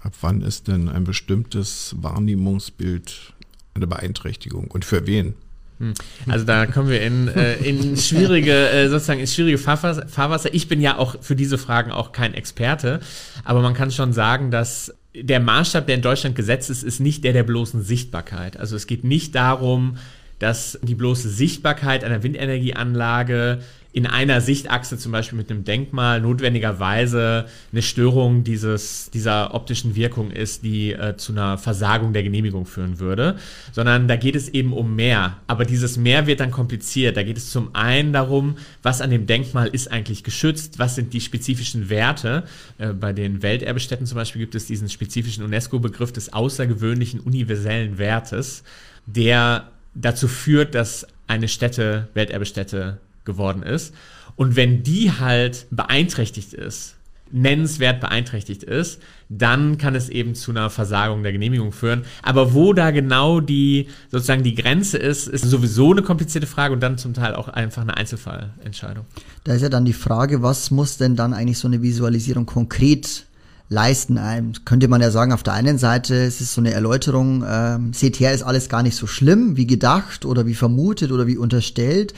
Ab 0.00 0.14
wann 0.20 0.40
ist 0.40 0.68
denn 0.68 0.88
ein 0.88 1.04
bestimmtes 1.04 1.94
Wahrnehmungsbild 1.98 3.34
eine 3.74 3.86
Beeinträchtigung 3.86 4.66
und 4.68 4.84
für 4.84 5.06
wen? 5.06 5.34
Hm. 5.78 5.94
Also 6.28 6.44
da 6.44 6.66
kommen 6.66 6.88
wir 6.88 7.02
in, 7.02 7.28
äh, 7.28 7.54
in 7.56 7.96
schwierige, 7.96 8.70
äh, 8.70 8.88
sozusagen 8.88 9.20
in 9.20 9.26
schwierige 9.26 9.58
Fahrwasser. 9.58 10.54
Ich 10.54 10.68
bin 10.68 10.80
ja 10.80 10.98
auch 10.98 11.22
für 11.22 11.36
diese 11.36 11.58
Fragen 11.58 11.90
auch 11.92 12.12
kein 12.12 12.34
Experte, 12.34 13.00
aber 13.44 13.62
man 13.62 13.74
kann 13.74 13.90
schon 13.90 14.12
sagen, 14.12 14.50
dass 14.50 14.94
der 15.14 15.40
Maßstab, 15.40 15.86
der 15.86 15.96
in 15.96 16.02
Deutschland 16.02 16.36
gesetzt 16.36 16.70
ist, 16.70 16.82
ist 16.82 17.00
nicht 17.00 17.24
der 17.24 17.32
der 17.32 17.42
bloßen 17.42 17.82
Sichtbarkeit. 17.82 18.56
Also 18.56 18.76
es 18.76 18.86
geht 18.86 19.04
nicht 19.04 19.34
darum, 19.34 19.98
dass 20.38 20.78
die 20.82 20.94
bloße 20.94 21.28
Sichtbarkeit 21.28 22.02
einer 22.02 22.22
Windenergieanlage 22.22 23.60
in 23.92 24.06
einer 24.06 24.40
Sichtachse 24.40 24.96
zum 24.96 25.12
Beispiel 25.12 25.36
mit 25.36 25.50
einem 25.50 25.64
Denkmal 25.64 26.20
notwendigerweise 26.20 27.46
eine 27.72 27.82
Störung 27.82 28.42
dieses, 28.42 29.10
dieser 29.10 29.54
optischen 29.54 29.94
Wirkung 29.94 30.30
ist, 30.30 30.64
die 30.64 30.92
äh, 30.92 31.16
zu 31.16 31.32
einer 31.32 31.58
Versagung 31.58 32.14
der 32.14 32.22
Genehmigung 32.22 32.64
führen 32.64 33.00
würde, 33.00 33.36
sondern 33.70 34.08
da 34.08 34.16
geht 34.16 34.34
es 34.34 34.48
eben 34.48 34.72
um 34.72 34.96
mehr. 34.96 35.36
Aber 35.46 35.66
dieses 35.66 35.98
mehr 35.98 36.26
wird 36.26 36.40
dann 36.40 36.50
kompliziert. 36.50 37.18
Da 37.18 37.22
geht 37.22 37.36
es 37.36 37.50
zum 37.50 37.74
einen 37.74 38.14
darum, 38.14 38.56
was 38.82 39.02
an 39.02 39.10
dem 39.10 39.26
Denkmal 39.26 39.68
ist 39.68 39.92
eigentlich 39.92 40.24
geschützt, 40.24 40.78
was 40.78 40.94
sind 40.94 41.12
die 41.12 41.20
spezifischen 41.20 41.90
Werte. 41.90 42.44
Äh, 42.78 42.94
bei 42.94 43.12
den 43.12 43.42
Welterbestätten 43.42 44.06
zum 44.06 44.16
Beispiel 44.16 44.40
gibt 44.40 44.54
es 44.54 44.66
diesen 44.66 44.88
spezifischen 44.88 45.44
UNESCO-Begriff 45.44 46.12
des 46.12 46.32
außergewöhnlichen 46.32 47.20
universellen 47.20 47.98
Wertes, 47.98 48.62
der 49.04 49.68
dazu 49.94 50.28
führt, 50.28 50.74
dass 50.74 51.06
eine 51.26 51.48
Stätte 51.48 52.08
Welterbestätte 52.14 52.98
geworden 53.24 53.62
ist. 53.62 53.94
Und 54.36 54.56
wenn 54.56 54.82
die 54.82 55.12
halt 55.12 55.66
beeinträchtigt 55.70 56.54
ist, 56.54 56.96
nennenswert 57.32 58.00
beeinträchtigt 58.00 58.62
ist, 58.62 59.00
dann 59.28 59.78
kann 59.78 59.94
es 59.94 60.10
eben 60.10 60.34
zu 60.34 60.50
einer 60.50 60.68
Versagung 60.68 61.22
der 61.22 61.32
Genehmigung 61.32 61.72
führen. 61.72 62.04
Aber 62.22 62.52
wo 62.52 62.74
da 62.74 62.90
genau 62.90 63.40
die 63.40 63.88
sozusagen 64.10 64.42
die 64.42 64.54
Grenze 64.54 64.98
ist, 64.98 65.28
ist 65.28 65.44
sowieso 65.44 65.92
eine 65.92 66.02
komplizierte 66.02 66.46
Frage 66.46 66.74
und 66.74 66.80
dann 66.80 66.98
zum 66.98 67.14
Teil 67.14 67.34
auch 67.34 67.48
einfach 67.48 67.82
eine 67.82 67.96
Einzelfallentscheidung. 67.96 69.06
Da 69.44 69.54
ist 69.54 69.62
ja 69.62 69.70
dann 69.70 69.86
die 69.86 69.94
Frage, 69.94 70.42
was 70.42 70.70
muss 70.70 70.98
denn 70.98 71.16
dann 71.16 71.32
eigentlich 71.32 71.58
so 71.58 71.68
eine 71.68 71.80
Visualisierung 71.80 72.44
konkret 72.44 73.26
leisten. 73.70 74.20
Ähm, 74.22 74.52
könnte 74.66 74.88
man 74.88 75.00
ja 75.00 75.10
sagen, 75.10 75.32
auf 75.32 75.42
der 75.42 75.54
einen 75.54 75.78
Seite 75.78 76.14
es 76.14 76.42
ist 76.42 76.52
so 76.52 76.60
eine 76.60 76.72
Erläuterung, 76.72 77.42
ähm, 77.48 77.92
seht 77.94 78.20
her, 78.20 78.34
ist 78.34 78.42
alles 78.42 78.68
gar 78.68 78.82
nicht 78.82 78.96
so 78.96 79.06
schlimm, 79.06 79.56
wie 79.56 79.66
gedacht 79.66 80.26
oder 80.26 80.46
wie 80.46 80.54
vermutet 80.54 81.10
oder 81.10 81.26
wie 81.26 81.38
unterstellt. 81.38 82.12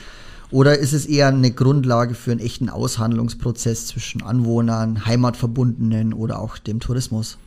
Oder 0.51 0.77
ist 0.77 0.93
es 0.93 1.05
eher 1.05 1.27
eine 1.27 1.51
Grundlage 1.51 2.13
für 2.13 2.31
einen 2.31 2.39
echten 2.39 2.69
Aushandlungsprozess 2.69 3.87
zwischen 3.87 4.21
Anwohnern, 4.21 5.05
Heimatverbundenen 5.05 6.13
oder 6.13 6.39
auch 6.39 6.57
dem 6.57 6.79
Tourismus? 6.79 7.37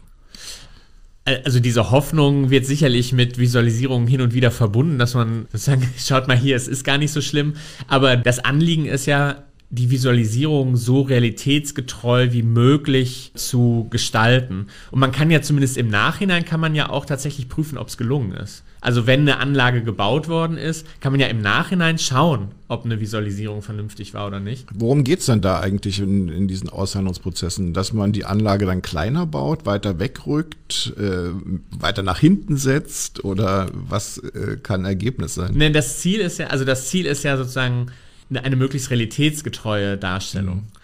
Also 1.25 1.61
diese 1.61 1.91
Hoffnung 1.91 2.49
wird 2.49 2.65
sicherlich 2.65 3.13
mit 3.13 3.39
Visualisierungen 3.39 4.09
hin 4.09 4.23
und 4.23 4.33
wieder 4.33 4.51
verbunden, 4.51 4.99
dass 4.99 5.15
man 5.15 5.47
sagen, 5.53 5.87
schaut 5.99 6.27
mal 6.27 6.37
hier, 6.37 6.57
es 6.57 6.69
ist 6.69 6.85
gar 6.85 6.99
nicht 6.99 7.13
so 7.13 7.21
schlimm. 7.21 7.55
Aber 7.87 8.17
das 8.17 8.39
Anliegen 8.39 8.87
ist 8.87 9.07
ja, 9.07 9.45
die 9.71 9.91
Visualisierung 9.91 10.77
so 10.77 11.03
realitätsgetreu 11.03 12.33
wie 12.33 12.43
möglich 12.43 13.33
zu 13.35 13.87
gestalten. 13.91 14.69
Und 14.91 15.01
man 15.01 15.13
kann 15.13 15.31
ja 15.31 15.43
zumindest 15.43 15.77
im 15.77 15.89
Nachhinein 15.89 16.45
kann 16.45 16.61
man 16.61 16.75
ja 16.75 16.89
auch 16.89 17.05
tatsächlich 17.05 17.49
prüfen, 17.49 17.77
ob 17.77 17.89
es 17.89 17.99
gelungen 17.99 18.33
ist. 18.33 18.65
Also 18.81 19.07
wenn 19.07 19.21
eine 19.21 19.39
Anlage 19.39 19.83
gebaut 19.83 20.29
worden 20.29 20.57
ist, 20.57 20.87
kann 21.01 21.13
man 21.13 21.21
ja 21.21 21.27
im 21.27 21.41
Nachhinein 21.41 21.99
schauen, 21.99 22.53
ob 22.69 22.85
eine 22.85 23.01
Visualisierung 23.01 23.63
vernünftig 23.63 24.15
war 24.15 24.27
oder 24.27 24.41
nicht. 24.41 24.67
Worum 24.73 25.03
geht 25.03 25.21
es 25.21 25.27
denn 25.27 25.41
da 25.41 25.61
eigentlich 25.61 25.99
in, 25.99 26.29
in, 26.29 26.47
diesen 26.47 26.69
Aushandlungsprozessen? 26.69 27.73
Dass 27.73 27.93
man 27.93 28.13
die 28.13 28.25
Anlage 28.25 28.67
dann 28.67 28.83
kleiner 28.83 29.27
baut, 29.27 29.67
weiter 29.67 29.99
wegrückt, 29.99 30.95
äh, 30.97 31.31
weiter 31.71 32.03
nach 32.03 32.21
hinten 32.21 32.57
setzt 32.57 33.25
oder 33.25 33.69
was 33.73 34.19
äh, 34.19 34.59
kann 34.63 34.85
Ergebnis 34.85 35.35
sein? 35.35 35.55
Ne, 35.55 35.73
das 35.73 35.99
Ziel 35.99 36.21
ist 36.21 36.39
ja, 36.39 36.49
also 36.49 36.65
das 36.65 36.89
Ziel 36.89 37.07
ist 37.07 37.25
ja 37.25 37.37
sozusagen 37.37 37.87
eine, 38.31 38.45
eine 38.45 38.57
möglichst 38.57 38.91
realitätsgetreue 38.91 39.97
Darstellung. 39.97 40.57
Mhm. 40.57 40.78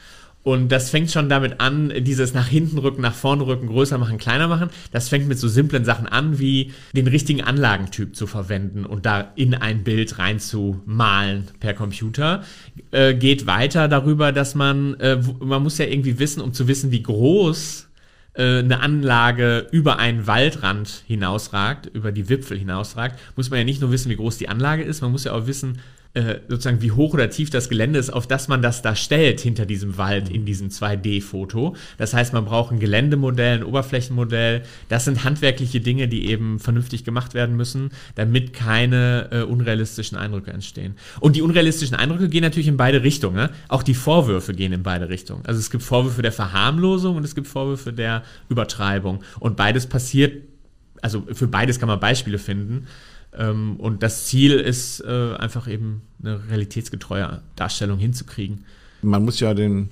Und 0.45 0.69
das 0.71 0.91
fängt 0.91 1.11
schon 1.11 1.31
damit 1.31 1.61
an, 1.61 1.91
dieses 2.01 2.35
nach 2.35 2.47
hinten 2.47 2.77
rücken, 2.77 3.01
nach 3.01 3.15
vorne 3.15 3.47
rücken, 3.47 3.67
größer 3.67 3.97
machen, 3.97 4.19
kleiner 4.19 4.47
machen. 4.47 4.69
Das 4.93 5.09
fängt 5.09 5.27
mit 5.27 5.39
so 5.39 5.49
simplen 5.49 5.87
Sachen 5.87 6.07
an, 6.07 6.39
wie 6.39 6.73
den 6.93 7.07
richtigen 7.07 7.43
Anlagentyp 7.43 8.15
zu 8.15 8.27
verwenden 8.27 8.85
und 8.85 9.07
da 9.07 9.33
in 9.37 9.55
ein 9.55 9.85
Bild 9.85 10.19
reinzumalen 10.19 11.49
per 11.61 11.73
Computer. 11.73 12.45
Äh, 12.91 13.15
geht 13.15 13.47
weiter 13.47 13.89
darüber, 13.89 14.33
dass 14.33 14.55
man, 14.55 14.95
äh, 15.01 15.19
man 15.41 15.63
muss 15.63 15.79
ja 15.79 15.87
irgendwie 15.87 16.19
wissen, 16.19 16.43
um 16.43 16.53
zu 16.53 16.69
wissen, 16.69 16.91
wie 16.91 17.03
groß 17.03 17.89
äh, 18.35 18.59
eine 18.59 18.81
Anlage 18.81 19.67
über 19.71 19.99
einen 19.99 20.27
Waldrand 20.27 21.05
hinausragt, 21.07 21.87
über 21.87 22.13
die 22.13 22.29
Wipfel 22.29 22.59
hinausragt, 22.59 23.19
muss 23.35 23.49
man 23.49 23.61
ja 23.61 23.65
nicht 23.65 23.81
nur 23.81 23.93
wissen, 23.93 24.11
wie 24.11 24.17
groß 24.17 24.37
die 24.37 24.51
Anlage 24.51 24.83
ist, 24.83 25.01
man 25.01 25.11
muss 25.11 25.25
ja 25.25 25.33
auch 25.33 25.47
wissen, 25.47 25.79
äh, 26.15 26.37
sozusagen 26.49 26.81
wie 26.81 26.93
hoch 26.93 27.13
oder 27.13 27.29
tief 27.29 27.51
das 27.51 27.69
Gelände 27.69 27.99
ist, 27.99 28.11
auf 28.11 28.29
das 28.29 28.47
man 28.47 28.63
das 28.63 28.83
da 28.83 28.95
stellt 28.95 29.41
hinter 29.41 29.67
diesem 29.67 29.99
Wald 29.99 30.29
in 30.29 30.45
diesem 30.45 30.69
2D-Foto. 30.69 31.75
Das 31.99 32.15
heißt, 32.15 32.33
man 32.33 32.45
braucht 32.45 32.73
ein 32.73 32.79
Geländemodell, 32.79 33.59
ein 33.59 33.65
Oberflächenmodell. 33.65 34.63
Das 34.89 35.05
sind 35.05 35.25
handwerkliche 35.25 35.81
Dinge, 35.81 36.07
die 36.07 36.27
eben 36.29 36.61
vernünftig 36.61 37.03
gemacht 37.03 37.35
werden 37.35 37.57
müssen, 37.57 37.91
damit 38.15 38.53
keine 38.53 39.29
äh, 39.33 39.43
unrealistischen 39.43 40.17
Eindrücke 40.17 40.53
entstehen. 40.53 40.95
Und 41.19 41.35
die 41.35 41.43
unrealistischen 41.43 41.97
Eindrücke 41.97 42.29
gehen 42.29 42.43
natürlich 42.43 42.69
in 42.69 42.77
beide 42.77 43.03
Richtungen. 43.03 43.35
Ne? 43.35 43.51
Auch 43.67 43.83
die 43.83 43.95
Vorwürfe 43.95 44.55
gehen 44.55 44.73
in 44.73 44.85
beide 44.85 45.09
Richtungen. 45.09 45.45
Also 45.47 45.59
es 45.59 45.69
gibt 45.69 45.83
Vorwürfe 45.83 46.23
der 46.23 46.31
Verharmlosung 46.31 47.17
und 47.17 47.25
es 47.25 47.35
gibt 47.35 47.49
Vorwürfe 47.49 47.93
der 47.93 48.23
Übertreibung. 48.49 49.25
Und 49.41 49.57
beides 49.57 49.89
passiert, 49.89 50.43
also 51.03 51.27
für 51.33 51.49
beides 51.49 51.81
kann 51.81 51.89
man 51.89 51.99
Beispiele 51.99 52.39
finden. 52.39 52.87
Ähm, 53.37 53.77
und 53.77 54.03
das 54.03 54.27
Ziel 54.27 54.53
ist 54.53 55.01
äh, 55.01 55.35
einfach 55.37 55.69
eben 55.69 56.03
eine 56.23 56.49
realitätsgetreue 56.49 57.43
Darstellung 57.57 57.99
hinzukriegen. 57.99 58.65
Man 59.03 59.25
muss 59.25 59.41
ja 59.41 59.55
den 59.55 59.91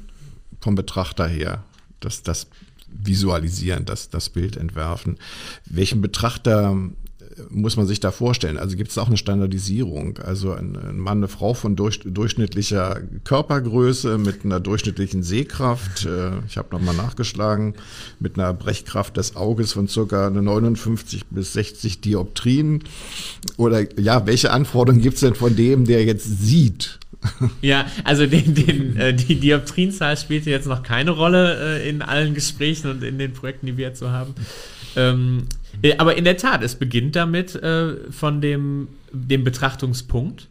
vom 0.60 0.74
Betrachter 0.74 1.26
her 1.26 1.64
das, 2.00 2.22
das 2.22 2.46
visualisieren, 2.88 3.84
das, 3.84 4.10
das 4.10 4.28
Bild 4.28 4.56
entwerfen. 4.56 5.18
Welchen 5.66 6.00
Betrachter 6.00 6.76
muss 7.50 7.76
man 7.76 7.86
sich 7.86 8.00
da 8.00 8.10
vorstellen? 8.10 8.58
Also 8.58 8.76
gibt 8.76 8.90
es 8.90 8.98
auch 8.98 9.06
eine 9.06 9.16
Standardisierung? 9.16 10.18
Also 10.18 10.52
ein, 10.52 10.76
Mann, 10.96 11.18
eine 11.18 11.28
Frau 11.28 11.54
von 11.54 11.76
durch, 11.76 12.00
durchschnittlicher 12.04 13.00
Körpergröße 13.24 14.18
mit 14.18 14.44
einer 14.44 14.60
durchschnittlichen 14.60 15.22
Sehkraft, 15.22 16.06
äh, 16.06 16.32
ich 16.46 16.56
habe 16.56 16.68
nochmal 16.72 16.94
nachgeschlagen, 16.94 17.74
mit 18.20 18.38
einer 18.38 18.52
Brechkraft 18.52 19.16
des 19.16 19.36
Auges 19.36 19.72
von 19.72 19.88
circa 19.88 20.30
59 20.30 21.26
bis 21.30 21.52
60 21.54 22.00
Dioptrien. 22.00 22.84
Oder 23.56 23.98
ja, 23.98 24.26
welche 24.26 24.50
Anforderungen 24.50 25.02
gibt 25.02 25.14
es 25.14 25.20
denn 25.20 25.34
von 25.34 25.56
dem, 25.56 25.84
der 25.84 26.04
jetzt 26.04 26.42
sieht? 26.42 26.98
Ja, 27.62 27.86
also 28.02 28.26
den, 28.26 28.54
den, 28.54 28.96
äh, 28.96 29.14
die 29.14 29.36
Dioptrienzahl 29.36 30.16
spielte 30.16 30.50
jetzt 30.50 30.66
noch 30.66 30.82
keine 30.82 31.12
Rolle 31.12 31.78
äh, 31.78 31.88
in 31.88 32.02
allen 32.02 32.34
Gesprächen 32.34 32.90
und 32.90 33.04
in 33.04 33.18
den 33.18 33.32
Projekten, 33.32 33.66
die 33.66 33.76
wir 33.76 33.86
jetzt 33.86 34.00
so 34.00 34.10
haben. 34.10 34.34
Ähm, 34.96 35.44
äh, 35.44 35.61
aber 35.98 36.16
in 36.16 36.24
der 36.24 36.36
Tat, 36.36 36.62
es 36.62 36.74
beginnt 36.74 37.16
damit 37.16 37.54
äh, 37.54 38.10
von 38.10 38.40
dem, 38.40 38.88
dem 39.12 39.44
Betrachtungspunkt. 39.44 40.48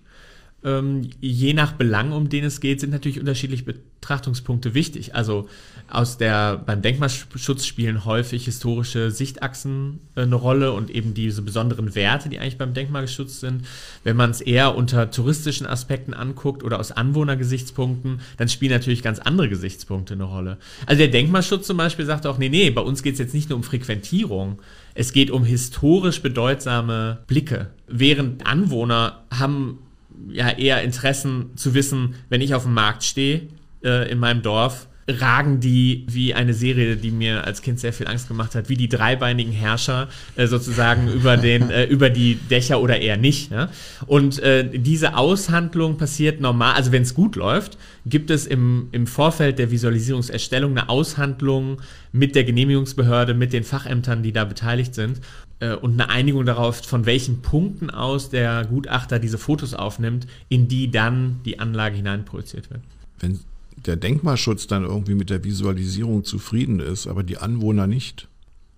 Ähm, 0.64 1.10
je 1.20 1.54
nach 1.54 1.72
Belang, 1.72 2.12
um 2.12 2.30
den 2.30 2.44
es 2.44 2.60
geht, 2.60 2.82
sind 2.82 2.92
natürlich 2.92 3.20
unterschiedliche 3.20 3.64
Betrachtungspunkte 3.64 4.76
wichtig. 4.76 5.16
Also 5.16 5.50
aus 5.90 6.20
der, 6.20 6.58
beim 6.58 6.84
Denkmalschutz 6.84 7.66
spielen 7.66 8.06
häufig 8.06 8.46
historische 8.46 9.10
Sichtachsen 9.10 10.00
äh, 10.16 10.22
eine 10.22 10.36
Rolle 10.36 10.74
und 10.74 10.92
eben 10.92 11.16
diese 11.16 11.42
besonderen 11.42 11.96
Werte, 11.96 12.30
die 12.30 12.38
eigentlich 12.38 12.60
beim 12.60 12.76
Denkmal 12.76 13.02
geschützt 13.04 13.40
sind. 13.40 13.66
Wenn 14.04 14.16
man 14.16 14.30
es 14.30 14.40
eher 14.40 14.76
unter 14.76 15.10
touristischen 15.10 15.66
Aspekten 15.66 16.14
anguckt 16.14 16.64
oder 16.64 16.80
aus 16.80 16.92
Anwohnergesichtspunkten, 16.92 18.22
dann 18.38 18.48
spielen 18.48 18.72
natürlich 18.72 19.02
ganz 19.02 19.18
andere 19.18 19.50
Gesichtspunkte 19.50 20.14
eine 20.14 20.26
Rolle. 20.26 20.58
Also 20.86 21.00
der 21.00 21.08
Denkmalschutz 21.08 21.66
zum 21.66 21.78
Beispiel 21.78 22.06
sagt 22.06 22.28
auch, 22.28 22.38
nee, 22.38 22.50
nee, 22.50 22.70
bei 22.70 22.82
uns 22.82 23.02
geht 23.02 23.14
es 23.14 23.20
jetzt 23.20 23.34
nicht 23.34 23.50
nur 23.50 23.58
um 23.58 23.64
Frequentierung, 23.64 24.60
es 24.94 25.14
geht 25.14 25.32
um 25.32 25.44
historisch 25.44 26.22
bedeutsame 26.22 27.20
Blicke. 27.28 27.72
Während 27.88 28.46
Anwohner 28.46 29.24
haben 29.32 29.80
ja 30.30 30.50
eher 30.50 30.84
Interessen 30.84 31.56
zu 31.56 31.74
wissen, 31.74 32.16
wenn 32.30 32.42
ich 32.42 32.54
auf 32.54 32.64
dem 32.64 32.74
Markt 32.74 33.04
stehe 33.04 33.48
äh, 33.84 34.10
in 34.12 34.20
meinem 34.20 34.42
Dorf, 34.42 34.88
ragen 35.08 35.60
die 35.60 36.06
wie 36.08 36.34
eine 36.34 36.54
Serie, 36.54 36.96
die 36.96 37.12
mir 37.12 37.46
als 37.46 37.62
Kind 37.62 37.80
sehr 37.80 37.94
viel 37.94 38.08
Angst 38.08 38.28
gemacht 38.28 38.56
hat, 38.56 38.70
wie 38.70 38.76
die 38.76 38.88
dreibeinigen 38.88 39.52
Herrscher 39.52 40.08
äh, 40.36 40.48
sozusagen 40.48 41.08
über 41.14 41.38
den 41.38 41.70
äh, 41.70 41.86
über 41.86 42.10
die 42.10 42.36
Dächer 42.36 42.82
oder 42.82 43.00
eher 43.00 43.18
nicht. 43.18 43.52
Ja? 43.52 43.70
Und 44.06 44.40
äh, 44.40 44.70
diese 44.78 45.18
Aushandlung 45.18 45.98
passiert 45.98 46.42
normal, 46.42 46.76
also 46.76 46.92
wenn 46.92 47.04
es 47.04 47.14
gut 47.14 47.36
läuft, 47.36 47.78
gibt 48.06 48.30
es 48.30 48.48
im, 48.48 48.88
im 48.92 49.08
Vorfeld 49.08 49.60
der 49.60 49.72
Visualisierungserstellung 49.72 50.72
eine 50.72 50.90
Aushandlung 50.90 51.82
mit 52.12 52.36
der 52.36 52.44
Genehmigungsbehörde, 52.44 53.34
mit 53.34 53.54
den 53.54 53.64
Fachämtern, 53.64 54.24
die 54.24 54.32
da 54.32 54.46
beteiligt 54.46 54.96
sind 54.96 55.22
äh, 55.60 55.74
und 55.74 55.94
eine 55.94 56.10
Einigung 56.10 56.46
darauf, 56.46 56.82
von 56.86 57.06
welchen 57.06 57.42
Punkten 57.42 57.90
aus 57.90 58.30
der 58.30 58.66
Gutachter 58.66 59.20
diese 59.20 59.38
Fotos 59.38 59.74
aufnimmt, 59.74 60.28
in 60.50 60.68
die 60.68 60.92
dann 60.92 61.40
die 61.46 61.60
Anlage 61.60 61.96
hineinprojiziert 61.96 62.70
wird. 62.70 62.82
Wenn 63.20 63.40
der 63.86 63.96
Denkmalschutz 63.96 64.68
dann 64.68 64.84
irgendwie 64.84 65.16
mit 65.16 65.30
der 65.30 65.44
Visualisierung 65.44 66.24
zufrieden 66.24 66.80
ist, 66.80 67.08
aber 67.08 67.24
die 67.24 67.38
Anwohner 67.38 67.88
nicht. 67.88 68.28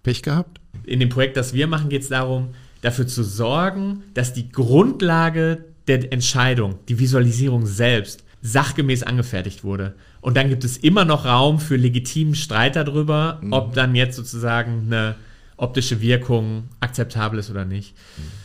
Pech 0.04 0.22
gehabt? 0.22 0.60
In 0.84 1.00
dem 1.00 1.10
Projekt, 1.10 1.38
das 1.38 1.54
wir 1.54 1.68
machen, 1.68 1.90
geht 1.90 2.04
es 2.04 2.10
darum, 2.10 2.50
dafür 2.82 3.08
zu 3.08 3.24
sorgen, 3.24 4.04
dass 4.14 4.34
die 4.34 4.50
Grundlage 4.50 5.66
der 5.88 6.12
Entscheidung, 6.12 6.76
die 6.90 7.00
Visualisierung 7.00 7.66
selbst, 7.66 8.24
sachgemäß 8.42 9.04
angefertigt 9.04 9.64
wurde. 9.64 9.96
Und 10.20 10.36
dann 10.36 10.50
gibt 10.50 10.64
es 10.66 10.78
immer 10.78 11.06
noch 11.06 11.26
Raum 11.26 11.60
für 11.60 11.78
legitimen 11.78 12.36
Streit 12.36 12.76
darüber, 12.76 13.40
mhm. 13.42 13.54
ob 13.54 13.74
dann 13.74 13.96
jetzt 13.96 14.18
sozusagen 14.18 14.84
eine 14.88 15.16
optische 15.56 16.02
Wirkung 16.02 16.64
akzeptabel 16.82 17.40
ist 17.40 17.50
oder 17.50 17.64
nicht. 17.64 17.96
Mhm. 18.18 18.44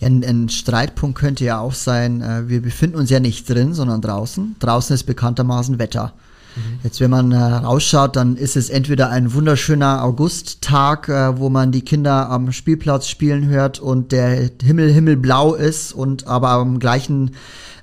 Ein, 0.00 0.24
ein, 0.24 0.48
Streitpunkt 0.48 1.18
könnte 1.18 1.44
ja 1.44 1.58
auch 1.58 1.74
sein, 1.74 2.20
äh, 2.22 2.48
wir 2.48 2.62
befinden 2.62 2.96
uns 2.96 3.10
ja 3.10 3.18
nicht 3.18 3.48
drin, 3.48 3.74
sondern 3.74 4.00
draußen. 4.00 4.56
Draußen 4.60 4.94
ist 4.94 5.04
bekanntermaßen 5.04 5.78
Wetter. 5.78 6.12
Mhm. 6.58 6.78
Jetzt, 6.82 7.00
wenn 7.00 7.10
man 7.10 7.32
äh, 7.32 7.36
rausschaut, 7.36 8.16
dann 8.16 8.36
ist 8.36 8.56
es 8.56 8.70
entweder 8.70 9.10
ein 9.10 9.32
wunderschöner 9.32 10.02
Augusttag, 10.04 11.08
äh, 11.08 11.38
wo 11.38 11.48
man 11.48 11.72
die 11.72 11.82
Kinder 11.82 12.28
am 12.30 12.52
Spielplatz 12.52 13.08
spielen 13.08 13.46
hört 13.48 13.78
und 13.78 14.12
der 14.12 14.50
Himmel 14.62 14.92
himmelblau 14.92 15.54
ist 15.54 15.92
und 15.92 16.26
aber 16.26 16.50
am 16.50 16.78
gleichen 16.78 17.32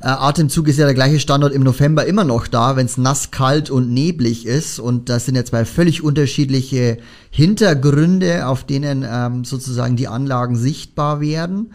äh, 0.01 0.07
Atemzug 0.07 0.67
ist 0.67 0.77
ja 0.77 0.85
der 0.85 0.93
gleiche 0.93 1.19
Standort 1.19 1.53
im 1.53 1.63
November 1.63 2.05
immer 2.05 2.23
noch 2.23 2.47
da, 2.47 2.75
wenn 2.75 2.85
es 2.85 2.97
nass, 2.97 3.31
kalt 3.31 3.69
und 3.69 3.91
neblig 3.91 4.45
ist. 4.45 4.79
Und 4.79 5.09
das 5.09 5.25
sind 5.25 5.35
ja 5.35 5.45
zwei 5.45 5.65
völlig 5.65 6.03
unterschiedliche 6.03 6.97
Hintergründe, 7.31 8.47
auf 8.47 8.63
denen 8.65 9.05
ähm, 9.09 9.45
sozusagen 9.45 9.95
die 9.95 10.07
Anlagen 10.07 10.55
sichtbar 10.55 11.21
werden. 11.21 11.71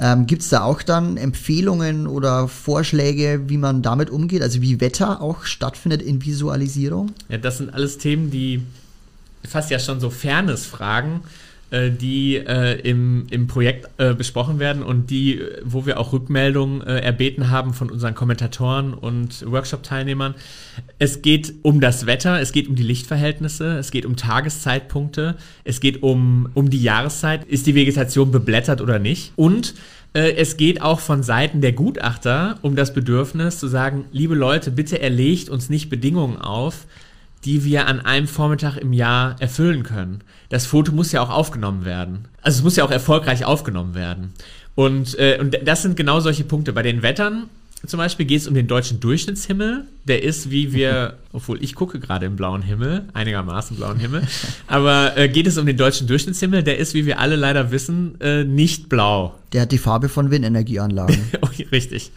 Ähm, 0.00 0.26
Gibt 0.26 0.42
es 0.42 0.48
da 0.48 0.62
auch 0.62 0.82
dann 0.82 1.16
Empfehlungen 1.16 2.06
oder 2.06 2.46
Vorschläge, 2.46 3.48
wie 3.48 3.56
man 3.56 3.82
damit 3.82 4.10
umgeht? 4.10 4.42
Also 4.42 4.62
wie 4.62 4.80
Wetter 4.80 5.20
auch 5.20 5.44
stattfindet 5.44 6.02
in 6.02 6.24
Visualisierung? 6.24 7.12
Ja, 7.28 7.38
das 7.38 7.58
sind 7.58 7.74
alles 7.74 7.98
Themen, 7.98 8.30
die 8.30 8.62
fast 9.44 9.70
ja 9.70 9.78
schon 9.78 9.98
so 9.98 10.10
Fairness 10.10 10.66
fragen. 10.66 11.22
äh, 11.22 11.47
die 11.70 12.36
äh, 12.36 12.80
im, 12.80 13.26
im 13.30 13.46
Projekt 13.46 13.90
äh, 13.98 14.14
besprochen 14.14 14.58
werden 14.58 14.82
und 14.82 15.10
die, 15.10 15.42
wo 15.62 15.84
wir 15.84 16.00
auch 16.00 16.12
Rückmeldungen 16.12 16.80
äh, 16.80 17.00
erbeten 17.00 17.50
haben 17.50 17.74
von 17.74 17.90
unseren 17.90 18.14
Kommentatoren 18.14 18.94
und 18.94 19.44
Workshop-Teilnehmern. 19.50 20.34
Es 20.98 21.20
geht 21.20 21.54
um 21.62 21.80
das 21.80 22.06
Wetter, 22.06 22.40
es 22.40 22.52
geht 22.52 22.68
um 22.68 22.74
die 22.74 22.82
Lichtverhältnisse, 22.82 23.78
es 23.78 23.90
geht 23.90 24.06
um 24.06 24.16
Tageszeitpunkte, 24.16 25.36
es 25.64 25.80
geht 25.80 26.02
um, 26.02 26.48
um 26.54 26.70
die 26.70 26.82
Jahreszeit. 26.82 27.44
Ist 27.44 27.66
die 27.66 27.74
Vegetation 27.74 28.30
beblättert 28.30 28.80
oder 28.80 28.98
nicht? 28.98 29.32
Und 29.36 29.74
äh, 30.14 30.32
es 30.36 30.56
geht 30.56 30.80
auch 30.80 31.00
von 31.00 31.22
Seiten 31.22 31.60
der 31.60 31.72
Gutachter 31.72 32.58
um 32.62 32.76
das 32.76 32.94
Bedürfnis 32.94 33.58
zu 33.58 33.68
sagen, 33.68 34.06
liebe 34.10 34.34
Leute, 34.34 34.70
bitte 34.70 35.00
erlegt 35.00 35.50
uns 35.50 35.68
nicht 35.68 35.90
Bedingungen 35.90 36.38
auf, 36.38 36.86
die 37.44 37.64
wir 37.64 37.86
an 37.86 38.00
einem 38.00 38.26
Vormittag 38.26 38.76
im 38.76 38.92
Jahr 38.92 39.36
erfüllen 39.40 39.82
können. 39.82 40.22
Das 40.48 40.66
Foto 40.66 40.92
muss 40.92 41.12
ja 41.12 41.22
auch 41.22 41.30
aufgenommen 41.30 41.84
werden. 41.84 42.28
Also 42.42 42.58
es 42.58 42.64
muss 42.64 42.76
ja 42.76 42.84
auch 42.84 42.90
erfolgreich 42.90 43.44
aufgenommen 43.44 43.94
werden. 43.94 44.32
Und, 44.74 45.18
äh, 45.18 45.38
und 45.40 45.58
das 45.64 45.82
sind 45.82 45.96
genau 45.96 46.20
solche 46.20 46.44
Punkte. 46.44 46.72
Bei 46.72 46.82
den 46.82 47.02
Wettern 47.02 47.48
zum 47.86 47.98
Beispiel 47.98 48.26
geht 48.26 48.40
es 48.40 48.48
um 48.48 48.54
den 48.54 48.66
deutschen 48.66 48.98
Durchschnittshimmel. 48.98 49.84
Der 50.04 50.22
ist, 50.24 50.50
wie 50.50 50.72
wir, 50.72 51.14
obwohl 51.32 51.62
ich 51.62 51.74
gucke 51.74 52.00
gerade 52.00 52.26
im 52.26 52.34
blauen 52.34 52.62
Himmel, 52.62 53.04
einigermaßen 53.12 53.76
blauen 53.76 53.98
Himmel, 53.98 54.22
aber 54.66 55.16
äh, 55.16 55.28
geht 55.28 55.46
es 55.46 55.58
um 55.58 55.66
den 55.66 55.76
deutschen 55.76 56.06
Durchschnittshimmel, 56.06 56.62
der 56.62 56.78
ist, 56.78 56.94
wie 56.94 57.06
wir 57.06 57.20
alle 57.20 57.36
leider 57.36 57.70
wissen, 57.70 58.20
äh, 58.20 58.42
nicht 58.42 58.88
blau. 58.88 59.34
Der 59.52 59.62
hat 59.62 59.72
die 59.72 59.78
Farbe 59.78 60.08
von 60.08 60.30
Windenergieanlagen. 60.30 61.18
Oh, 61.40 61.48
richtig. 61.72 62.10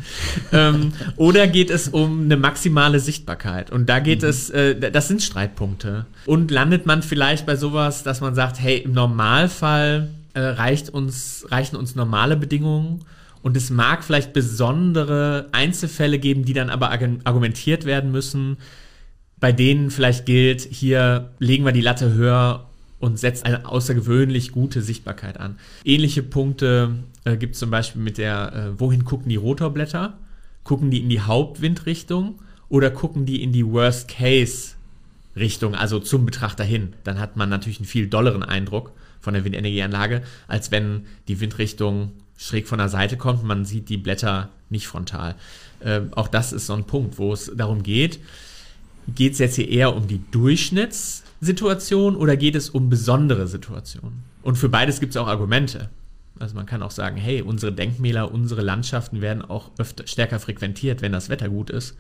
ähm, 0.52 0.94
oder 1.16 1.48
geht 1.48 1.70
es 1.70 1.88
um 1.90 2.22
eine 2.22 2.38
maximale 2.38 3.00
Sichtbarkeit? 3.00 3.72
Und 3.72 3.88
da 3.88 4.00
geht 4.00 4.24
mhm. 4.24 4.30
es, 4.30 4.50
äh, 4.50 4.92
das 4.92 5.08
sind 5.08 5.22
Streitpunkte. 5.22 6.06
Und 6.26 6.50
landet 6.50 6.86
man 6.86 7.04
vielleicht 7.04 7.46
bei 7.46 7.56
sowas, 7.56 8.04
dass 8.04 8.22
man 8.22 8.36
sagt, 8.36 8.60
hey, 8.60 8.78
im 8.78 8.94
Normalfall 8.94 10.10
äh, 10.34 10.40
reicht 10.40 10.90
uns, 10.90 11.46
reichen 11.50 11.76
uns 11.76 11.96
normale 11.96 12.36
Bedingungen 12.36 13.02
und 13.44 13.58
es 13.58 13.70
mag 13.70 14.04
vielleicht 14.04 14.34
besondere 14.34 15.48
Einzelfälle 15.52 16.20
geben, 16.20 16.46
die 16.46 16.54
dann 16.54 16.70
aber 16.70 16.92
argumentiert 16.92 17.86
werden 17.86 18.12
müssen, 18.12 18.58
bei 19.40 19.52
denen 19.52 19.90
vielleicht 19.90 20.26
gilt, 20.26 20.62
hier 20.62 21.32
legen 21.40 21.66
wir 21.66 21.72
die 21.72 21.82
Latte 21.82 22.14
höher 22.14 22.68
und 23.00 23.18
setzt 23.18 23.46
eine 23.46 23.68
außergewöhnlich 23.68 24.52
gute 24.52 24.84
Sichtbarkeit 24.84 25.40
an. 25.40 25.58
Ähnliche 25.84 26.22
Punkte 26.22 26.98
äh, 27.24 27.36
gibt 27.36 27.56
es 27.56 27.60
zum 27.60 27.72
Beispiel 27.72 28.02
mit 28.02 28.20
der, 28.20 28.54
äh, 28.54 28.80
wohin 28.80 29.04
gucken 29.04 29.30
die 29.30 29.38
Rotorblätter? 29.38 30.20
Gucken 30.64 30.92
die 30.92 31.02
in 31.02 31.10
die 31.10 31.22
Hauptwindrichtung 31.22 32.40
oder 32.70 32.92
gucken 32.92 33.26
die 33.26 33.42
in 33.42 33.52
die 33.52 33.66
Worst-Case-Richtung, 33.66 35.74
also 35.74 36.00
zum 36.00 36.28
Betrachter 36.28 36.64
hin? 36.64 36.94
Dann 37.04 37.20
hat 37.20 37.36
man 37.36 37.50
natürlich 37.50 37.80
einen 37.80 37.88
viel 37.88 38.06
dolleren 38.06 38.44
Eindruck 38.44 38.92
von 39.20 39.34
der 39.34 39.44
Windenergieanlage, 39.44 40.22
als 40.48 40.70
wenn 40.70 41.08
die 41.28 41.40
Windrichtung 41.40 42.12
schräg 42.42 42.68
von 42.68 42.80
der 42.80 42.90
Seite 42.90 43.18
kommt, 43.18 43.44
man 43.44 43.66
sieht 43.66 43.90
die 43.90 43.98
Blätter 43.98 44.50
nicht 44.70 44.88
frontal. 44.88 45.36
Äh, 45.80 46.02
auch 46.12 46.28
das 46.28 46.54
ist 46.54 46.66
so 46.66 46.74
ein 46.74 46.86
Punkt, 46.86 47.18
wo 47.18 47.34
es 47.34 47.52
darum 47.56 47.84
geht, 47.84 48.20
geht 49.16 49.34
es 49.34 49.40
jetzt 49.40 49.56
hier 49.56 49.70
eher 49.70 49.96
um 49.96 50.08
die 50.08 50.22
Durchschnittssituation 50.32 52.16
oder 52.16 52.38
geht 52.38 52.56
es 52.56 52.70
um 52.70 52.90
besondere 52.90 53.48
Situationen? 53.48 54.24
Und 54.42 54.58
für 54.58 54.70
beides 54.70 55.00
gibt 55.00 55.12
es 55.12 55.18
auch 55.18 55.28
Argumente. 55.28 55.90
Also 56.40 56.56
man 56.56 56.66
kann 56.66 56.82
auch 56.82 56.92
sagen, 56.92 57.18
hey, 57.18 57.44
unsere 57.44 57.72
Denkmäler, 57.72 58.32
unsere 58.32 58.62
Landschaften 58.62 59.22
werden 59.22 59.44
auch 59.44 59.70
öfter 59.78 60.08
stärker 60.08 60.40
frequentiert, 60.40 61.04
wenn 61.04 61.12
das 61.12 61.30
Wetter 61.30 61.50
gut 61.50 61.70
ist. 61.70 61.96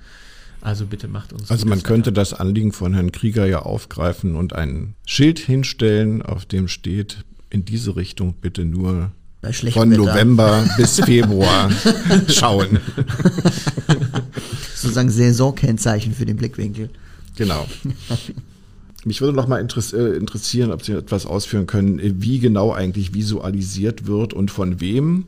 Also 0.61 0.85
bitte 0.87 1.07
macht 1.07 1.33
uns. 1.33 1.51
Also 1.51 1.67
man 1.67 1.83
könnte 1.83 2.11
Wetter. 2.11 2.21
das 2.21 2.33
Anliegen 2.33 2.71
von 2.71 2.93
Herrn 2.93 3.11
Krieger 3.11 3.45
ja 3.45 3.59
aufgreifen 3.59 4.35
und 4.35 4.53
ein 4.53 4.95
Schild 5.05 5.37
hinstellen, 5.39 6.21
auf 6.23 6.45
dem 6.45 6.67
steht, 6.67 7.25
in 7.49 7.65
diese 7.65 7.95
Richtung 7.95 8.33
bitte 8.33 8.65
nur 8.65 9.11
von 9.41 9.91
Wetter. 9.91 9.97
November 9.97 10.63
bis 10.77 10.99
Februar 10.99 11.69
schauen. 12.27 12.79
Sozusagen 14.75 15.09
Saisonkennzeichen 15.09 16.13
für 16.13 16.25
den 16.25 16.37
Blickwinkel. 16.37 16.89
Genau. 17.35 17.67
Mich 19.03 19.21
würde 19.21 19.35
noch 19.35 19.47
mal 19.47 19.59
äh, 19.59 20.15
interessieren, 20.15 20.71
ob 20.71 20.83
Sie 20.83 20.93
etwas 20.93 21.25
ausführen 21.25 21.65
können, 21.65 21.99
wie 22.21 22.39
genau 22.39 22.71
eigentlich 22.71 23.13
visualisiert 23.13 24.05
wird 24.05 24.33
und 24.33 24.51
von 24.51 24.79
wem. 24.79 25.25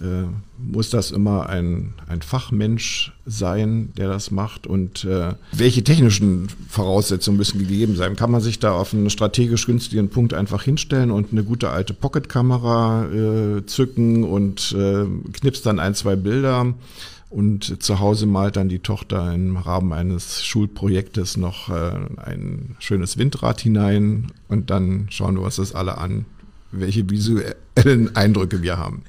Äh, 0.00 0.26
muss 0.58 0.90
das 0.90 1.10
immer 1.10 1.48
ein, 1.48 1.94
ein 2.08 2.22
Fachmensch 2.22 3.12
sein, 3.26 3.92
der 3.96 4.08
das 4.08 4.30
macht? 4.30 4.66
Und 4.66 5.04
äh, 5.04 5.34
welche 5.52 5.84
technischen 5.84 6.48
Voraussetzungen 6.68 7.36
müssen 7.36 7.58
gegeben 7.58 7.96
sein? 7.96 8.16
Kann 8.16 8.30
man 8.30 8.40
sich 8.40 8.58
da 8.58 8.72
auf 8.72 8.92
einen 8.92 9.10
strategisch 9.10 9.66
günstigen 9.66 10.08
Punkt 10.08 10.34
einfach 10.34 10.62
hinstellen 10.62 11.10
und 11.10 11.32
eine 11.32 11.44
gute 11.44 11.70
alte 11.70 11.94
Pocketkamera 11.94 13.06
äh, 13.06 13.66
zücken 13.66 14.24
und 14.24 14.72
äh, 14.72 15.04
knipst 15.32 15.66
dann 15.66 15.78
ein, 15.78 15.94
zwei 15.94 16.16
Bilder? 16.16 16.74
Und 17.30 17.82
zu 17.82 17.98
Hause 17.98 18.24
malt 18.26 18.56
dann 18.56 18.70
die 18.70 18.78
Tochter 18.78 19.34
im 19.34 19.58
Rahmen 19.58 19.92
eines 19.92 20.44
Schulprojektes 20.44 21.36
noch 21.36 21.68
äh, 21.68 21.92
ein 22.16 22.76
schönes 22.78 23.18
Windrad 23.18 23.60
hinein 23.60 24.32
und 24.48 24.70
dann 24.70 25.08
schauen 25.10 25.36
wir 25.36 25.42
uns 25.42 25.56
das 25.56 25.74
alle 25.74 25.98
an, 25.98 26.24
welche 26.70 27.08
visuellen 27.08 28.14
Eindrücke 28.14 28.62
wir 28.62 28.76
haben. 28.76 29.02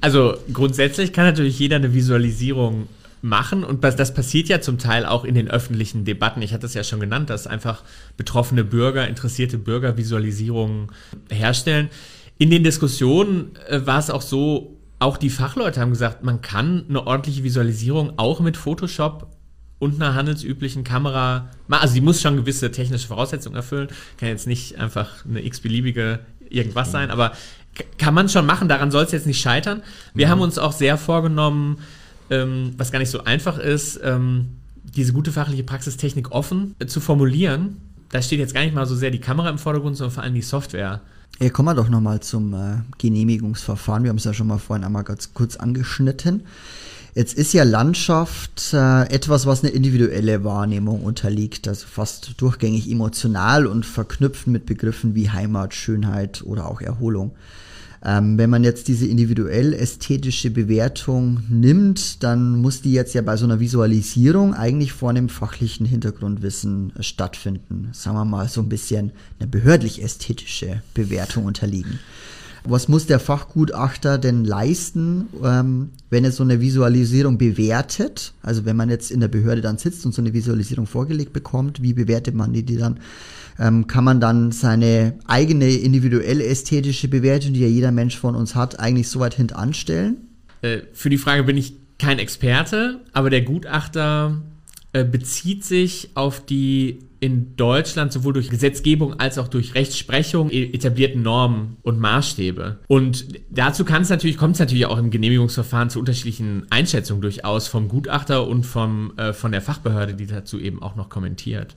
Also 0.00 0.34
grundsätzlich 0.52 1.12
kann 1.12 1.24
natürlich 1.24 1.58
jeder 1.58 1.76
eine 1.76 1.94
Visualisierung 1.94 2.88
machen 3.22 3.64
und 3.64 3.82
das 3.82 4.14
passiert 4.14 4.48
ja 4.48 4.60
zum 4.60 4.78
Teil 4.78 5.04
auch 5.04 5.24
in 5.24 5.34
den 5.34 5.48
öffentlichen 5.48 6.04
Debatten. 6.04 6.42
Ich 6.42 6.52
hatte 6.52 6.66
es 6.66 6.74
ja 6.74 6.84
schon 6.84 7.00
genannt, 7.00 7.30
dass 7.30 7.46
einfach 7.46 7.82
betroffene 8.16 8.64
Bürger, 8.64 9.08
interessierte 9.08 9.58
Bürger 9.58 9.96
Visualisierungen 9.96 10.88
herstellen. 11.30 11.88
In 12.38 12.50
den 12.50 12.62
Diskussionen 12.62 13.56
äh, 13.68 13.84
war 13.84 13.98
es 13.98 14.10
auch 14.10 14.22
so, 14.22 14.76
auch 15.00 15.16
die 15.16 15.30
Fachleute 15.30 15.80
haben 15.80 15.90
gesagt, 15.90 16.22
man 16.22 16.40
kann 16.40 16.84
eine 16.88 17.06
ordentliche 17.06 17.42
Visualisierung 17.42 18.12
auch 18.16 18.40
mit 18.40 18.56
Photoshop 18.56 19.28
und 19.78 20.00
einer 20.00 20.14
handelsüblichen 20.14 20.84
Kamera 20.84 21.50
machen. 21.68 21.82
Also 21.82 21.94
die 21.94 22.00
muss 22.00 22.20
schon 22.20 22.36
gewisse 22.36 22.70
technische 22.70 23.06
Voraussetzungen 23.06 23.56
erfüllen. 23.56 23.88
Kann 24.18 24.28
jetzt 24.28 24.46
nicht 24.46 24.78
einfach 24.78 25.24
eine 25.24 25.44
x-beliebige 25.44 26.20
irgendwas 26.50 26.90
sein, 26.90 27.10
aber 27.10 27.32
kann 27.96 28.14
man 28.14 28.28
schon 28.28 28.46
machen, 28.46 28.68
daran 28.68 28.90
soll 28.90 29.04
es 29.04 29.12
jetzt 29.12 29.26
nicht 29.26 29.40
scheitern. 29.40 29.82
Wir 30.14 30.26
mhm. 30.26 30.30
haben 30.30 30.40
uns 30.40 30.58
auch 30.58 30.72
sehr 30.72 30.96
vorgenommen, 30.96 31.78
ähm, 32.30 32.74
was 32.76 32.92
gar 32.92 32.98
nicht 32.98 33.10
so 33.10 33.24
einfach 33.24 33.58
ist, 33.58 34.00
ähm, 34.02 34.56
diese 34.82 35.12
gute 35.12 35.32
fachliche 35.32 35.64
Praxistechnik 35.64 36.32
offen 36.32 36.74
äh, 36.78 36.86
zu 36.86 37.00
formulieren. 37.00 37.76
Da 38.10 38.22
steht 38.22 38.38
jetzt 38.38 38.54
gar 38.54 38.62
nicht 38.62 38.74
mal 38.74 38.86
so 38.86 38.96
sehr 38.96 39.10
die 39.10 39.20
Kamera 39.20 39.50
im 39.50 39.58
Vordergrund, 39.58 39.96
sondern 39.96 40.14
vor 40.14 40.22
allem 40.22 40.34
die 40.34 40.42
Software. 40.42 41.00
Ja, 41.40 41.50
kommen 41.50 41.68
wir 41.68 41.74
doch 41.74 41.88
nochmal 41.88 42.20
zum 42.20 42.54
äh, 42.54 42.78
Genehmigungsverfahren. 42.98 44.02
Wir 44.02 44.10
haben 44.10 44.16
es 44.16 44.24
ja 44.24 44.34
schon 44.34 44.48
mal 44.48 44.58
vorhin 44.58 44.84
einmal 44.84 45.04
ganz 45.04 45.34
kurz 45.34 45.56
angeschnitten. 45.56 46.42
Jetzt 47.18 47.34
ist 47.34 47.52
ja 47.52 47.64
Landschaft 47.64 48.72
äh, 48.72 49.02
etwas, 49.12 49.44
was 49.44 49.64
eine 49.64 49.72
individuelle 49.72 50.44
Wahrnehmung 50.44 51.02
unterliegt, 51.02 51.66
also 51.66 51.84
fast 51.88 52.40
durchgängig 52.40 52.88
emotional 52.88 53.66
und 53.66 53.84
verknüpft 53.84 54.46
mit 54.46 54.66
Begriffen 54.66 55.16
wie 55.16 55.28
Heimat, 55.28 55.74
Schönheit 55.74 56.44
oder 56.44 56.68
auch 56.68 56.80
Erholung. 56.80 57.32
Ähm, 58.04 58.38
wenn 58.38 58.50
man 58.50 58.62
jetzt 58.62 58.86
diese 58.86 59.08
individuell 59.08 59.74
ästhetische 59.74 60.52
Bewertung 60.52 61.42
nimmt, 61.48 62.22
dann 62.22 62.54
muss 62.62 62.82
die 62.82 62.92
jetzt 62.92 63.14
ja 63.14 63.22
bei 63.22 63.36
so 63.36 63.46
einer 63.46 63.58
Visualisierung 63.58 64.54
eigentlich 64.54 64.92
vor 64.92 65.10
einem 65.10 65.28
fachlichen 65.28 65.86
Hintergrundwissen 65.86 66.92
stattfinden. 67.00 67.88
Sagen 67.94 68.16
wir 68.16 68.26
mal 68.26 68.48
so 68.48 68.60
ein 68.60 68.68
bisschen 68.68 69.10
eine 69.40 69.48
behördlich 69.48 70.04
ästhetische 70.04 70.82
Bewertung 70.94 71.46
unterliegen 71.46 71.98
was 72.70 72.88
muss 72.88 73.06
der 73.06 73.20
Fachgutachter 73.20 74.18
denn 74.18 74.44
leisten, 74.44 75.28
ähm, 75.44 75.90
wenn 76.10 76.24
er 76.24 76.32
so 76.32 76.42
eine 76.42 76.60
Visualisierung 76.60 77.38
bewertet? 77.38 78.32
Also 78.42 78.64
wenn 78.64 78.76
man 78.76 78.90
jetzt 78.90 79.10
in 79.10 79.20
der 79.20 79.28
Behörde 79.28 79.60
dann 79.60 79.78
sitzt 79.78 80.04
und 80.06 80.14
so 80.14 80.22
eine 80.22 80.32
Visualisierung 80.32 80.86
vorgelegt 80.86 81.32
bekommt, 81.32 81.82
wie 81.82 81.92
bewertet 81.92 82.34
man 82.34 82.52
die, 82.52 82.62
die 82.62 82.76
dann? 82.76 83.00
Ähm, 83.60 83.86
kann 83.88 84.04
man 84.04 84.20
dann 84.20 84.52
seine 84.52 85.18
eigene 85.26 85.68
individuelle 85.70 86.44
ästhetische 86.44 87.08
Bewertung, 87.08 87.54
die 87.54 87.60
ja 87.60 87.66
jeder 87.66 87.90
Mensch 87.90 88.16
von 88.16 88.36
uns 88.36 88.54
hat, 88.54 88.78
eigentlich 88.78 89.08
so 89.08 89.20
weit 89.20 89.34
hintanstellen? 89.34 90.18
Äh, 90.62 90.82
für 90.92 91.10
die 91.10 91.18
Frage 91.18 91.42
bin 91.42 91.56
ich 91.56 91.74
kein 91.98 92.18
Experte, 92.18 93.00
aber 93.12 93.30
der 93.30 93.42
Gutachter 93.42 94.40
äh, 94.92 95.04
bezieht 95.04 95.64
sich 95.64 96.10
auf 96.14 96.44
die 96.44 97.00
in 97.20 97.56
Deutschland 97.56 98.12
sowohl 98.12 98.32
durch 98.32 98.48
Gesetzgebung 98.48 99.18
als 99.18 99.38
auch 99.38 99.48
durch 99.48 99.74
Rechtsprechung 99.74 100.50
e- 100.50 100.72
etablierten 100.72 101.22
Normen 101.22 101.76
und 101.82 101.98
Maßstäbe. 101.98 102.78
Und 102.86 103.26
dazu 103.50 103.84
kann 103.84 104.02
es 104.02 104.08
natürlich, 104.08 104.36
kommt 104.36 104.54
es 104.54 104.60
natürlich 104.60 104.86
auch 104.86 104.98
im 104.98 105.10
Genehmigungsverfahren 105.10 105.90
zu 105.90 105.98
unterschiedlichen 105.98 106.66
Einschätzungen 106.70 107.22
durchaus 107.22 107.68
vom 107.68 107.88
Gutachter 107.88 108.46
und 108.46 108.64
vom, 108.64 109.12
äh, 109.16 109.32
von 109.32 109.52
der 109.52 109.62
Fachbehörde, 109.62 110.14
die 110.14 110.26
dazu 110.26 110.58
eben 110.58 110.82
auch 110.82 110.96
noch 110.96 111.08
kommentiert. 111.08 111.76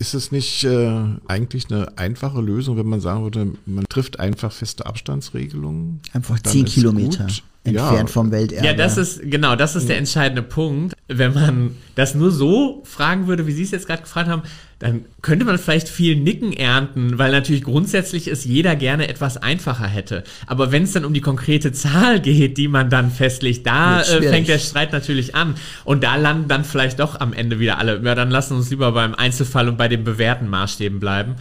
Ist 0.00 0.14
es 0.14 0.32
nicht 0.32 0.64
äh, 0.64 1.04
eigentlich 1.28 1.70
eine 1.70 1.96
einfache 1.96 2.40
Lösung, 2.40 2.76
wenn 2.76 2.88
man 2.88 3.00
sagen 3.00 3.22
würde, 3.22 3.52
man 3.64 3.84
trifft 3.88 4.18
einfach 4.18 4.50
feste 4.50 4.86
Abstandsregelungen? 4.86 6.00
Einfach 6.12 6.40
zehn 6.40 6.64
Kilometer. 6.64 7.26
Gut? 7.26 7.44
Entfernt 7.64 8.10
vom 8.10 8.30
Welterbe. 8.30 8.66
Ja, 8.66 8.74
das 8.74 8.98
ist, 8.98 9.20
genau, 9.22 9.56
das 9.56 9.74
ist 9.74 9.88
der 9.88 9.98
entscheidende 9.98 10.42
Punkt. 10.42 10.94
Wenn 11.08 11.34
man 11.34 11.76
das 11.94 12.14
nur 12.14 12.30
so 12.30 12.82
fragen 12.84 13.26
würde, 13.26 13.46
wie 13.46 13.52
Sie 13.52 13.62
es 13.62 13.70
jetzt 13.70 13.86
gerade 13.86 14.02
gefragt 14.02 14.28
haben, 14.28 14.42
dann 14.78 15.06
könnte 15.22 15.46
man 15.46 15.58
vielleicht 15.58 15.88
viel 15.88 16.16
Nicken 16.16 16.52
ernten, 16.52 17.16
weil 17.18 17.32
natürlich 17.32 17.62
grundsätzlich 17.62 18.28
es 18.28 18.44
jeder 18.44 18.76
gerne 18.76 19.08
etwas 19.08 19.38
einfacher 19.38 19.86
hätte. 19.86 20.24
Aber 20.46 20.72
wenn 20.72 20.82
es 20.82 20.92
dann 20.92 21.06
um 21.06 21.14
die 21.14 21.22
konkrete 21.22 21.72
Zahl 21.72 22.20
geht, 22.20 22.58
die 22.58 22.68
man 22.68 22.90
dann 22.90 23.10
festlegt, 23.10 23.66
da 23.66 24.02
äh, 24.02 24.22
fängt 24.22 24.48
der 24.48 24.58
Streit 24.58 24.92
natürlich 24.92 25.34
an. 25.34 25.54
Und 25.84 26.04
da 26.04 26.16
landen 26.16 26.48
dann 26.48 26.64
vielleicht 26.64 27.00
doch 27.00 27.18
am 27.18 27.32
Ende 27.32 27.60
wieder 27.60 27.78
alle. 27.78 28.02
Ja, 28.04 28.14
dann 28.14 28.30
lassen 28.30 28.56
uns 28.56 28.68
lieber 28.70 28.92
beim 28.92 29.14
Einzelfall 29.14 29.68
und 29.68 29.78
bei 29.78 29.88
den 29.88 30.04
bewährten 30.04 30.48
Maßstäben 30.48 31.00
bleiben. 31.00 31.36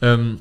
Ähm, 0.00 0.38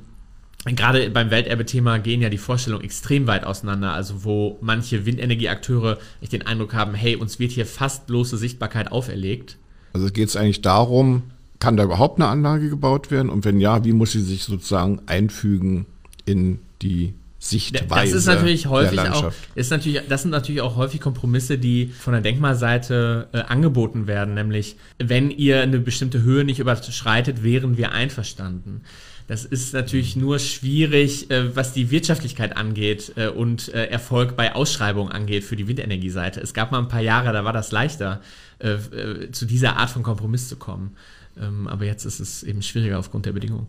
gerade 0.73 1.09
beim 1.11 1.29
Welterbe-Thema 1.29 1.99
gehen 1.99 2.21
ja 2.21 2.29
die 2.29 2.39
Vorstellungen 2.39 2.83
extrem 2.83 3.27
weit 3.27 3.43
auseinander. 3.43 3.93
Also 3.93 4.23
wo 4.23 4.57
manche 4.61 5.05
Windenergieakteure 5.05 5.99
ich 6.21 6.29
den 6.29 6.47
Eindruck 6.47 6.73
haben, 6.73 6.95
hey, 6.95 7.15
uns 7.15 7.37
wird 7.37 7.51
hier 7.51 7.67
fast 7.67 8.07
bloße 8.07 8.37
Sichtbarkeit 8.37 8.91
auferlegt. 8.91 9.57
Also 9.93 10.07
geht 10.07 10.27
es 10.27 10.35
eigentlich 10.35 10.61
darum, 10.61 11.23
kann 11.59 11.77
da 11.77 11.83
überhaupt 11.83 12.19
eine 12.19 12.29
Anlage 12.29 12.69
gebaut 12.69 13.11
werden? 13.11 13.29
Und 13.29 13.45
wenn 13.45 13.59
ja, 13.59 13.85
wie 13.85 13.93
muss 13.93 14.11
sie 14.11 14.21
sich 14.21 14.43
sozusagen 14.43 15.01
einfügen 15.05 15.85
in 16.25 16.59
die 16.81 17.13
Sichtweise 17.37 18.13
das 18.13 18.21
ist 18.21 18.25
natürlich 18.25 18.65
häufig 18.65 18.99
auch, 18.99 19.31
ist 19.53 19.69
natürlich, 19.69 20.01
das 20.09 20.23
sind 20.23 20.31
natürlich 20.31 20.61
auch 20.61 20.77
häufig 20.77 20.99
Kompromisse, 20.99 21.59
die 21.59 21.87
von 21.87 22.13
der 22.13 22.21
Denkmalseite 22.21 23.27
äh, 23.33 23.41
angeboten 23.41 24.07
werden, 24.07 24.33
nämlich 24.33 24.77
wenn 24.97 25.29
ihr 25.29 25.61
eine 25.61 25.77
bestimmte 25.77 26.23
Höhe 26.23 26.43
nicht 26.43 26.59
überschreitet, 26.59 27.43
wären 27.43 27.77
wir 27.77 27.91
einverstanden. 27.91 28.81
Das 29.27 29.43
ist 29.43 29.73
natürlich 29.73 30.15
nur 30.15 30.37
schwierig, 30.37 31.31
äh, 31.31 31.55
was 31.55 31.73
die 31.73 31.89
Wirtschaftlichkeit 31.89 32.55
angeht 32.55 33.13
äh, 33.15 33.27
und 33.27 33.73
äh, 33.73 33.87
Erfolg 33.87 34.35
bei 34.35 34.53
Ausschreibungen 34.53 35.11
angeht 35.11 35.43
für 35.43 35.55
die 35.55 35.67
Windenergieseite. 35.67 36.39
Es 36.39 36.53
gab 36.53 36.71
mal 36.71 36.79
ein 36.79 36.87
paar 36.87 37.01
Jahre, 37.01 37.33
da 37.33 37.43
war 37.43 37.53
das 37.53 37.71
leichter, 37.71 38.21
äh, 38.59 38.73
äh, 38.73 39.31
zu 39.31 39.45
dieser 39.45 39.77
Art 39.77 39.89
von 39.89 40.03
Kompromiss 40.03 40.47
zu 40.47 40.57
kommen. 40.57 40.95
Ähm, 41.39 41.67
aber 41.67 41.85
jetzt 41.85 42.05
ist 42.05 42.19
es 42.19 42.43
eben 42.43 42.61
schwieriger 42.61 42.99
aufgrund 42.99 43.25
der 43.25 43.33
Bedingungen. 43.33 43.67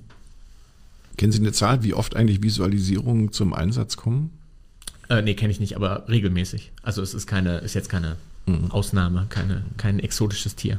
Kennen 1.16 1.32
Sie 1.32 1.40
eine 1.40 1.52
Zahl, 1.52 1.82
wie 1.82 1.94
oft 1.94 2.14
eigentlich 2.14 2.42
Visualisierungen 2.42 3.32
zum 3.32 3.54
Einsatz 3.54 3.96
kommen? 3.96 4.30
Äh, 5.08 5.22
nee, 5.22 5.34
kenne 5.34 5.50
ich 5.50 5.60
nicht, 5.60 5.76
aber 5.76 6.06
regelmäßig. 6.08 6.72
Also 6.82 7.00
es 7.00 7.14
ist 7.14 7.26
keine, 7.26 7.58
ist 7.58 7.74
jetzt 7.74 7.88
keine 7.88 8.16
mhm. 8.44 8.70
Ausnahme, 8.70 9.26
keine, 9.30 9.62
kein 9.78 10.00
exotisches 10.00 10.54
Tier. 10.54 10.78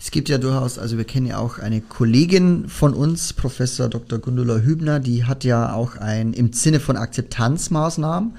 Es 0.00 0.12
gibt 0.12 0.28
ja 0.28 0.38
durchaus, 0.38 0.78
also 0.78 0.96
wir 0.96 1.04
kennen 1.04 1.26
ja 1.26 1.38
auch 1.38 1.58
eine 1.58 1.80
Kollegin 1.80 2.68
von 2.68 2.94
uns, 2.94 3.32
Professor 3.32 3.88
Dr. 3.88 4.20
Gundula 4.20 4.58
Hübner, 4.58 5.00
die 5.00 5.24
hat 5.24 5.42
ja 5.42 5.72
auch 5.72 5.96
ein 5.96 6.32
im 6.32 6.52
Sinne 6.52 6.78
von 6.78 6.96
Akzeptanzmaßnahmen 6.96 8.32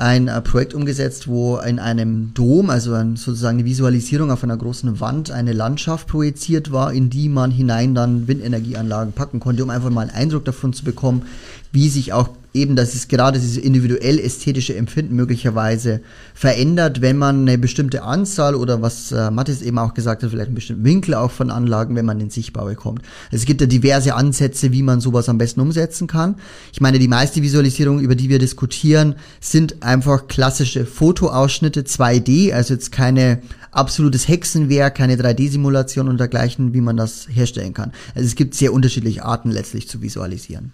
ein 0.00 0.28
äh, 0.28 0.40
Projekt 0.40 0.72
umgesetzt, 0.72 1.28
wo 1.28 1.58
in 1.58 1.78
einem 1.78 2.32
Dom, 2.32 2.70
also 2.70 2.92
sozusagen 3.16 3.58
eine 3.58 3.66
Visualisierung 3.66 4.30
auf 4.30 4.42
einer 4.42 4.56
großen 4.56 4.98
Wand, 4.98 5.30
eine 5.30 5.52
Landschaft 5.52 6.08
projiziert 6.08 6.72
war, 6.72 6.92
in 6.92 7.10
die 7.10 7.28
man 7.28 7.50
hinein 7.50 7.94
dann 7.94 8.26
Windenergieanlagen 8.26 9.12
packen 9.12 9.40
konnte, 9.40 9.62
um 9.62 9.68
einfach 9.68 9.90
mal 9.90 10.02
einen 10.02 10.10
Eindruck 10.10 10.46
davon 10.46 10.72
zu 10.72 10.84
bekommen, 10.84 11.26
wie 11.70 11.90
sich 11.90 12.14
auch 12.14 12.30
eben, 12.52 12.76
dass 12.76 12.94
es 12.94 13.08
gerade 13.08 13.38
dieses 13.38 13.56
individuell 13.56 14.18
ästhetische 14.18 14.74
Empfinden 14.76 15.14
möglicherweise 15.14 16.00
verändert, 16.34 17.00
wenn 17.00 17.16
man 17.16 17.42
eine 17.42 17.58
bestimmte 17.58 18.02
Anzahl 18.02 18.54
oder 18.54 18.82
was 18.82 19.12
äh, 19.12 19.30
Mathis 19.30 19.62
eben 19.62 19.78
auch 19.78 19.94
gesagt 19.94 20.22
hat, 20.22 20.30
vielleicht 20.30 20.48
einen 20.48 20.54
bestimmten 20.54 20.84
Winkel 20.84 21.14
auch 21.14 21.30
von 21.30 21.50
Anlagen, 21.50 21.94
wenn 21.94 22.06
man 22.06 22.18
den 22.18 22.30
sichtbar 22.30 22.66
bekommt. 22.66 23.02
Es 23.30 23.44
gibt 23.44 23.60
ja 23.60 23.66
diverse 23.66 24.14
Ansätze, 24.14 24.72
wie 24.72 24.82
man 24.82 25.00
sowas 25.00 25.28
am 25.28 25.38
besten 25.38 25.60
umsetzen 25.60 26.06
kann. 26.06 26.36
Ich 26.72 26.80
meine, 26.80 26.98
die 26.98 27.08
meiste 27.08 27.42
Visualisierung, 27.42 28.00
über 28.00 28.14
die 28.14 28.28
wir 28.28 28.38
diskutieren, 28.38 29.14
sind 29.40 29.82
einfach 29.82 30.26
klassische 30.26 30.86
Fotoausschnitte 30.86 31.82
2D, 31.82 32.52
also 32.52 32.74
jetzt 32.74 32.90
keine 32.90 33.40
absolutes 33.70 34.26
Hexenwerk, 34.26 34.96
keine 34.96 35.16
3D-Simulation 35.16 36.08
und 36.08 36.18
dergleichen, 36.18 36.74
wie 36.74 36.80
man 36.80 36.96
das 36.96 37.28
herstellen 37.30 37.74
kann. 37.74 37.92
Also 38.14 38.26
es 38.26 38.34
gibt 38.34 38.54
sehr 38.54 38.72
unterschiedliche 38.72 39.24
Arten 39.24 39.50
letztlich 39.50 39.88
zu 39.88 40.02
visualisieren. 40.02 40.72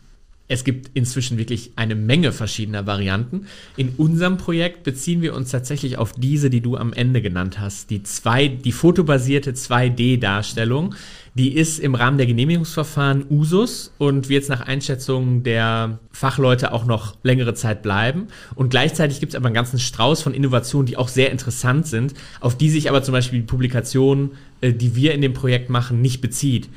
Es 0.48 0.62
gibt 0.62 0.90
inzwischen 0.94 1.38
wirklich 1.38 1.72
eine 1.74 1.96
Menge 1.96 2.30
verschiedener 2.30 2.86
Varianten. 2.86 3.46
In 3.76 3.90
unserem 3.96 4.36
Projekt 4.36 4.84
beziehen 4.84 5.20
wir 5.20 5.34
uns 5.34 5.50
tatsächlich 5.50 5.98
auf 5.98 6.12
diese, 6.12 6.50
die 6.50 6.60
du 6.60 6.76
am 6.76 6.92
Ende 6.92 7.20
genannt 7.20 7.58
hast. 7.58 7.90
Die, 7.90 8.04
zwei, 8.04 8.46
die 8.46 8.70
fotobasierte 8.70 9.52
2D-Darstellung, 9.52 10.94
die 11.34 11.54
ist 11.54 11.80
im 11.80 11.94
Rahmen 11.94 12.16
der 12.16 12.26
Genehmigungsverfahren 12.26 13.26
Usus 13.28 13.92
und 13.98 14.28
wird 14.28 14.48
nach 14.48 14.60
Einschätzung 14.60 15.42
der 15.42 15.98
Fachleute 16.12 16.72
auch 16.72 16.86
noch 16.86 17.16
längere 17.24 17.54
Zeit 17.54 17.82
bleiben. 17.82 18.28
Und 18.54 18.70
gleichzeitig 18.70 19.20
gibt 19.20 19.32
es 19.32 19.36
aber 19.36 19.46
einen 19.46 19.54
ganzen 19.54 19.78
Strauß 19.78 20.22
von 20.22 20.32
Innovationen, 20.32 20.86
die 20.86 20.96
auch 20.96 21.08
sehr 21.08 21.32
interessant 21.32 21.88
sind, 21.88 22.14
auf 22.40 22.56
die 22.56 22.70
sich 22.70 22.88
aber 22.88 23.02
zum 23.02 23.12
Beispiel 23.12 23.40
die 23.40 23.46
Publikation, 23.46 24.30
äh, 24.60 24.72
die 24.72 24.94
wir 24.94 25.12
in 25.12 25.20
dem 25.20 25.34
Projekt 25.34 25.68
machen, 25.70 26.00
nicht 26.00 26.20
bezieht. 26.20 26.68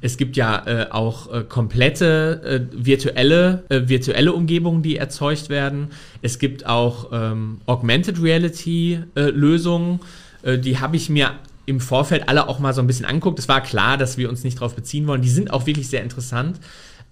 Es 0.00 0.16
gibt 0.16 0.36
ja 0.36 0.66
äh, 0.66 0.90
auch 0.90 1.32
äh, 1.32 1.44
komplette 1.44 2.68
äh, 2.72 2.84
virtuelle, 2.84 3.64
äh, 3.68 3.82
virtuelle 3.88 4.32
Umgebungen, 4.32 4.82
die 4.82 4.96
erzeugt 4.96 5.48
werden. 5.48 5.88
Es 6.22 6.38
gibt 6.38 6.66
auch 6.66 7.10
ähm, 7.12 7.60
Augmented 7.66 8.22
Reality 8.22 9.00
äh, 9.14 9.22
Lösungen. 9.30 10.00
Äh, 10.42 10.58
die 10.58 10.78
habe 10.78 10.96
ich 10.96 11.08
mir 11.08 11.32
im 11.66 11.80
Vorfeld 11.80 12.28
alle 12.28 12.48
auch 12.48 12.58
mal 12.58 12.72
so 12.72 12.80
ein 12.80 12.86
bisschen 12.86 13.06
anguckt. 13.06 13.38
Es 13.38 13.48
war 13.48 13.60
klar, 13.60 13.96
dass 13.96 14.18
wir 14.18 14.28
uns 14.28 14.44
nicht 14.44 14.58
darauf 14.58 14.74
beziehen 14.74 15.06
wollen. 15.06 15.22
Die 15.22 15.28
sind 15.28 15.52
auch 15.52 15.66
wirklich 15.66 15.88
sehr 15.88 16.02
interessant. 16.02 16.60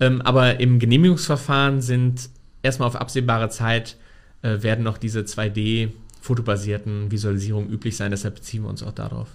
Ähm, 0.00 0.22
aber 0.22 0.60
im 0.60 0.78
Genehmigungsverfahren 0.78 1.80
sind 1.80 2.28
erstmal 2.62 2.88
auf 2.88 2.96
absehbare 2.96 3.48
Zeit 3.50 3.96
werden 4.46 4.84
noch 4.84 4.98
diese 4.98 5.20
2D 5.20 5.88
fotobasierten 6.20 7.10
Visualisierungen 7.10 7.70
üblich 7.70 7.96
sein. 7.96 8.10
Deshalb 8.10 8.34
beziehen 8.34 8.62
wir 8.64 8.68
uns 8.68 8.82
auch 8.82 8.92
darauf. 8.92 9.28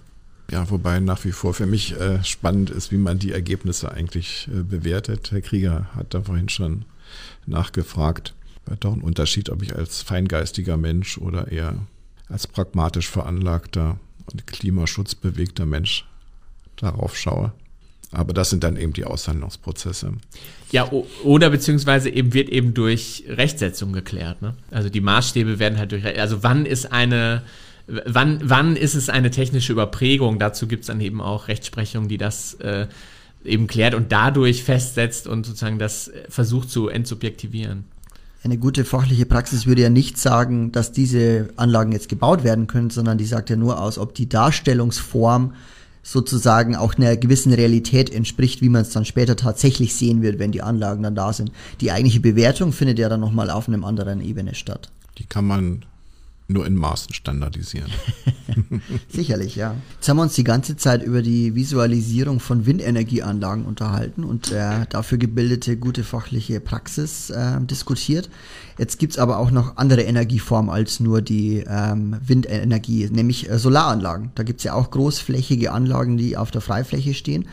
Ja, 0.50 0.68
wobei 0.68 0.98
nach 0.98 1.24
wie 1.24 1.32
vor 1.32 1.54
für 1.54 1.66
mich 1.66 1.98
äh, 1.98 2.22
spannend 2.24 2.70
ist, 2.70 2.90
wie 2.90 2.96
man 2.96 3.18
die 3.18 3.32
Ergebnisse 3.32 3.92
eigentlich 3.92 4.48
äh, 4.48 4.62
bewertet. 4.62 5.30
Herr 5.30 5.40
Krieger 5.40 5.88
hat 5.94 6.12
da 6.12 6.22
vorhin 6.22 6.48
schon 6.48 6.84
nachgefragt. 7.46 8.34
War 8.66 8.76
doch 8.76 8.92
ein 8.92 9.02
Unterschied, 9.02 9.48
ob 9.50 9.62
ich 9.62 9.76
als 9.76 10.02
feingeistiger 10.02 10.76
Mensch 10.76 11.18
oder 11.18 11.52
eher 11.52 11.74
als 12.28 12.46
pragmatisch 12.46 13.08
veranlagter 13.08 13.98
und 14.30 14.46
klimaschutzbewegter 14.46 15.66
Mensch 15.66 16.04
darauf 16.76 17.16
schaue. 17.16 17.52
Aber 18.12 18.32
das 18.32 18.50
sind 18.50 18.64
dann 18.64 18.76
eben 18.76 18.92
die 18.92 19.04
Aushandlungsprozesse. 19.04 20.14
Ja, 20.72 20.90
oder 21.22 21.50
beziehungsweise 21.50 22.10
eben 22.10 22.34
wird 22.34 22.48
eben 22.48 22.74
durch 22.74 23.24
Rechtsetzung 23.28 23.92
geklärt. 23.92 24.42
Ne? 24.42 24.54
Also 24.72 24.88
die 24.88 25.00
Maßstäbe 25.00 25.60
werden 25.60 25.78
halt 25.78 25.92
durch, 25.92 26.04
also 26.18 26.42
wann 26.42 26.66
ist 26.66 26.90
eine 26.90 27.42
wann, 27.86 28.40
wann 28.42 28.76
ist 28.76 28.94
es 28.94 29.08
eine 29.08 29.30
technische 29.30 29.72
Überprägung? 29.72 30.38
Dazu 30.38 30.66
gibt 30.66 30.82
es 30.82 30.86
dann 30.88 31.00
eben 31.00 31.20
auch 31.20 31.48
Rechtsprechung, 31.48 32.08
die 32.08 32.18
das 32.18 32.54
äh, 32.54 32.86
eben 33.44 33.66
klärt 33.66 33.94
und 33.94 34.12
dadurch 34.12 34.62
festsetzt 34.64 35.26
und 35.26 35.46
sozusagen 35.46 35.78
das 35.78 36.10
versucht 36.28 36.70
zu 36.70 36.88
entsubjektivieren. 36.88 37.84
Eine 38.42 38.56
gute 38.56 38.84
fachliche 38.86 39.26
Praxis 39.26 39.66
würde 39.66 39.82
ja 39.82 39.90
nicht 39.90 40.16
sagen, 40.16 40.72
dass 40.72 40.92
diese 40.92 41.50
Anlagen 41.56 41.92
jetzt 41.92 42.08
gebaut 42.08 42.42
werden 42.42 42.66
können, 42.66 42.88
sondern 42.88 43.18
die 43.18 43.26
sagt 43.26 43.50
ja 43.50 43.56
nur 43.56 43.80
aus, 43.80 43.98
ob 43.98 44.14
die 44.14 44.28
Darstellungsform 44.28 45.52
sozusagen 46.02 46.74
auch 46.74 46.94
einer 46.94 47.18
gewissen 47.18 47.52
Realität 47.52 48.10
entspricht, 48.10 48.62
wie 48.62 48.70
man 48.70 48.82
es 48.82 48.90
dann 48.90 49.04
später 49.04 49.36
tatsächlich 49.36 49.94
sehen 49.94 50.22
wird, 50.22 50.38
wenn 50.38 50.52
die 50.52 50.62
Anlagen 50.62 51.02
dann 51.02 51.14
da 51.14 51.34
sind. 51.34 51.52
Die 51.82 51.92
eigentliche 51.92 52.20
Bewertung 52.20 52.72
findet 52.72 52.98
ja 52.98 53.10
dann 53.10 53.20
nochmal 53.20 53.50
auf 53.50 53.68
einem 53.68 53.84
anderen 53.84 54.22
Ebene 54.22 54.54
statt. 54.54 54.90
Die 55.18 55.26
kann 55.26 55.46
man 55.46 55.84
nur 56.52 56.66
in 56.66 56.74
Maßen 56.74 57.14
standardisieren. 57.14 57.90
Sicherlich, 59.08 59.56
ja. 59.56 59.74
Jetzt 59.94 60.08
haben 60.08 60.16
wir 60.16 60.22
uns 60.22 60.34
die 60.34 60.44
ganze 60.44 60.76
Zeit 60.76 61.02
über 61.02 61.22
die 61.22 61.54
Visualisierung 61.54 62.40
von 62.40 62.66
Windenergieanlagen 62.66 63.64
unterhalten 63.64 64.24
und 64.24 64.52
äh, 64.52 64.86
dafür 64.88 65.18
gebildete 65.18 65.76
gute 65.76 66.04
fachliche 66.04 66.60
Praxis 66.60 67.30
äh, 67.30 67.60
diskutiert. 67.60 68.30
Jetzt 68.78 68.98
gibt's 68.98 69.18
aber 69.18 69.38
auch 69.38 69.50
noch 69.50 69.76
andere 69.76 70.02
Energieformen 70.02 70.70
als 70.70 71.00
nur 71.00 71.22
die 71.22 71.64
ähm, 71.68 72.16
Windenergie, 72.24 73.08
nämlich 73.10 73.50
äh, 73.50 73.58
Solaranlagen. 73.58 74.30
Da 74.34 74.42
gibt's 74.42 74.64
ja 74.64 74.74
auch 74.74 74.90
großflächige 74.90 75.72
Anlagen, 75.72 76.16
die 76.16 76.36
auf 76.36 76.50
der 76.50 76.60
Freifläche 76.60 77.14
stehen 77.14 77.46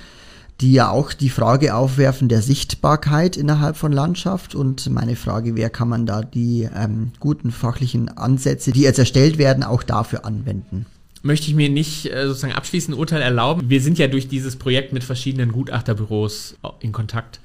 die 0.62 0.74
ja 0.74 0.90
auch 0.90 1.14
die 1.14 1.30
Frage 1.30 1.76
aufwerfen 1.76 2.30
der 2.30 2.42
Sichtbarkeit 2.42 3.38
innerhalb 3.38 3.78
von 3.78 3.92
Landschaft. 3.92 4.56
Und 4.56 4.90
meine 4.90 5.16
Frage 5.16 5.56
wäre, 5.56 5.70
kann 5.70 5.88
man 5.88 6.06
da 6.06 6.22
die 6.24 6.68
ähm, 6.76 7.12
guten 7.20 7.52
fachlichen 7.52 8.10
Ansätze, 8.10 8.72
die 8.72 8.82
jetzt 8.82 8.98
erstellt 8.98 9.38
werden, 9.38 9.64
auch 9.64 9.84
dafür 9.84 10.26
anwenden? 10.26 10.88
Möchte 11.22 11.48
ich 11.48 11.56
mir 11.56 11.70
nicht 11.70 12.12
äh, 12.12 12.28
sozusagen 12.28 12.54
abschließend 12.54 12.98
Urteil 12.98 13.22
erlauben. 13.22 13.70
Wir 13.70 13.82
sind 13.82 14.00
ja 14.00 14.08
durch 14.08 14.28
dieses 14.28 14.56
Projekt 14.56 14.94
mit 14.94 15.04
verschiedenen 15.04 15.52
Gutachterbüros 15.52 16.56
in 16.80 16.92
Kontakt. 16.92 17.40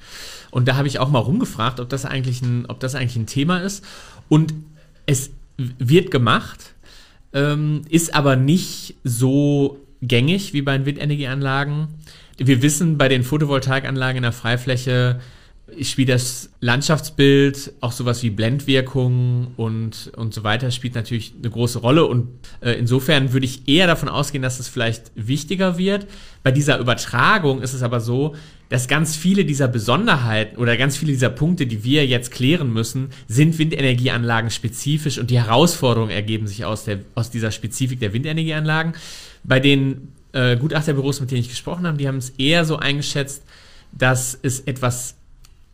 Und 0.49 0.67
da 0.67 0.75
habe 0.75 0.87
ich 0.87 0.99
auch 0.99 1.09
mal 1.09 1.19
rumgefragt, 1.19 1.79
ob 1.79 1.89
das 1.89 2.05
eigentlich 2.05 2.41
ein, 2.41 2.65
ob 2.67 2.79
das 2.79 2.95
eigentlich 2.95 3.15
ein 3.15 3.27
Thema 3.27 3.59
ist. 3.59 3.83
Und 4.27 4.53
es 5.05 5.29
wird 5.57 6.09
gemacht, 6.09 6.73
ähm, 7.33 7.81
ist 7.89 8.15
aber 8.15 8.35
nicht 8.35 8.95
so 9.03 9.79
gängig 10.01 10.53
wie 10.53 10.61
bei 10.61 10.77
den 10.77 10.85
Windenergieanlagen 10.85 11.87
wir 12.37 12.61
wissen 12.61 12.97
bei 12.97 13.09
den 13.09 13.23
Photovoltaikanlagen 13.23 14.17
in 14.17 14.23
der 14.23 14.31
Freifläche, 14.31 15.19
spielt 15.81 16.09
das 16.09 16.49
Landschaftsbild, 16.59 17.73
auch 17.79 17.93
sowas 17.93 18.21
wie 18.21 18.29
Blendwirkungen 18.29 19.53
und, 19.55 20.11
und 20.15 20.33
so 20.33 20.43
weiter, 20.43 20.71
spielt 20.71 20.93
natürlich 20.93 21.33
eine 21.39 21.49
große 21.49 21.79
Rolle. 21.79 22.05
Und 22.05 22.27
äh, 22.61 22.73
insofern 22.73 23.33
würde 23.33 23.45
ich 23.45 23.67
eher 23.67 23.87
davon 23.87 24.09
ausgehen, 24.09 24.41
dass 24.41 24.59
es 24.59 24.67
vielleicht 24.67 25.11
wichtiger 25.15 25.77
wird. 25.77 26.05
Bei 26.43 26.51
dieser 26.51 26.79
Übertragung 26.79 27.61
ist 27.61 27.73
es 27.73 27.81
aber 27.81 28.01
so, 28.01 28.35
dass 28.69 28.87
ganz 28.87 29.15
viele 29.15 29.45
dieser 29.45 29.67
Besonderheiten 29.67 30.57
oder 30.57 30.77
ganz 30.77 30.97
viele 30.97 31.11
dieser 31.11 31.29
Punkte, 31.29 31.65
die 31.65 31.83
wir 31.83 32.05
jetzt 32.05 32.31
klären 32.31 32.71
müssen, 32.73 33.09
sind 33.27 33.57
Windenergieanlagen 33.57 34.49
spezifisch 34.49 35.17
und 35.17 35.29
die 35.29 35.39
Herausforderungen 35.39 36.11
ergeben 36.11 36.47
sich 36.47 36.65
aus, 36.65 36.83
der, 36.83 36.99
aus 37.15 37.29
dieser 37.29 37.51
Spezifik 37.51 37.99
der 37.99 38.13
Windenergieanlagen. 38.13 38.93
Bei 39.43 39.59
den 39.59 40.12
äh, 40.33 40.57
Gutachterbüros, 40.57 41.21
mit 41.21 41.31
denen 41.31 41.41
ich 41.41 41.49
gesprochen 41.49 41.87
habe, 41.87 41.97
die 41.97 42.07
haben 42.07 42.17
es 42.17 42.31
eher 42.31 42.65
so 42.65 42.77
eingeschätzt, 42.77 43.43
dass 43.91 44.37
es 44.41 44.61
etwas 44.61 45.15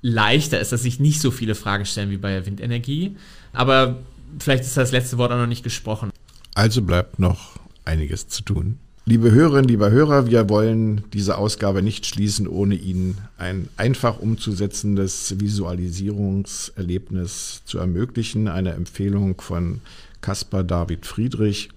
leichter 0.02 0.60
ist, 0.60 0.72
dass 0.72 0.84
sich 0.84 1.00
nicht 1.00 1.22
so 1.22 1.32
viele 1.32 1.56
Fragen 1.56 1.86
stellen 1.86 2.12
wie 2.12 2.18
bei 2.18 2.46
Windenergie. 2.46 3.16
Aber 3.54 3.98
vielleicht 4.40 4.64
ist 4.64 4.78
das 4.78 4.92
letzte 4.92 5.18
Wort 5.18 5.32
auch 5.32 5.38
noch 5.38 5.48
nicht 5.48 5.64
gesprochen. 5.64 6.12
Also 6.56 6.82
bleibt 6.82 7.20
noch 7.20 7.58
einiges 7.86 8.28
zu 8.28 8.44
tun. 8.44 8.78
Liebe 9.06 9.32
Hörerinnen, 9.32 9.68
lieber 9.68 9.90
Hörer, 9.90 10.28
wir 10.28 10.50
wollen 10.50 11.04
diese 11.14 11.38
Ausgabe 11.38 11.82
nicht 11.82 12.06
schließen, 12.06 12.48
ohne 12.48 12.76
Ihnen 12.76 13.18
ein 13.40 13.68
einfach 13.76 14.20
umzusetzendes 14.20 15.40
Visualisierungserlebnis 15.40 17.64
zu 17.66 17.80
ermöglichen. 17.80 18.48
Eine 18.48 18.74
Empfehlung 18.74 19.42
von 19.42 19.82
Caspar 20.22 20.64
David 20.64 21.08
Friedrich, 21.08 21.70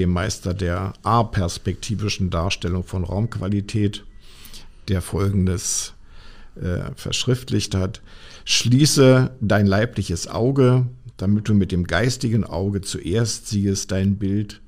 dem 0.00 0.10
Meister 0.10 0.54
der 0.54 0.94
A-perspektivischen 1.02 2.30
Darstellung 2.30 2.84
von 2.84 3.04
Raumqualität, 3.04 4.04
der 4.88 5.02
folgendes 5.02 5.92
äh, 6.56 6.90
verschriftlicht 6.96 7.74
hat. 7.74 8.00
Schließe 8.44 9.30
dein 9.40 9.66
leibliches 9.66 10.26
Auge, 10.26 10.86
damit 11.18 11.48
du 11.48 11.54
mit 11.54 11.70
dem 11.70 11.86
geistigen 11.86 12.44
Auge 12.44 12.80
zuerst 12.80 13.48
siehest 13.48 13.92
dein 13.92 14.16
Bild, 14.16 14.60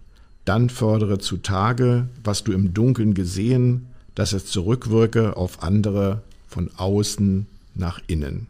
dann 0.45 0.69
fördere 0.69 1.19
zutage, 1.19 2.09
was 2.23 2.45
du 2.45 2.53
im 2.53 2.75
Dunkeln 2.75 3.15
gesehen, 3.15 3.87
dass 4.15 4.35
es 4.35 4.47
zurückwirke 4.47 5.37
auf 5.37 5.63
andere 5.63 6.23
von 6.47 6.71
außen 6.77 7.47
nach 7.75 8.01
innen. 8.07 8.49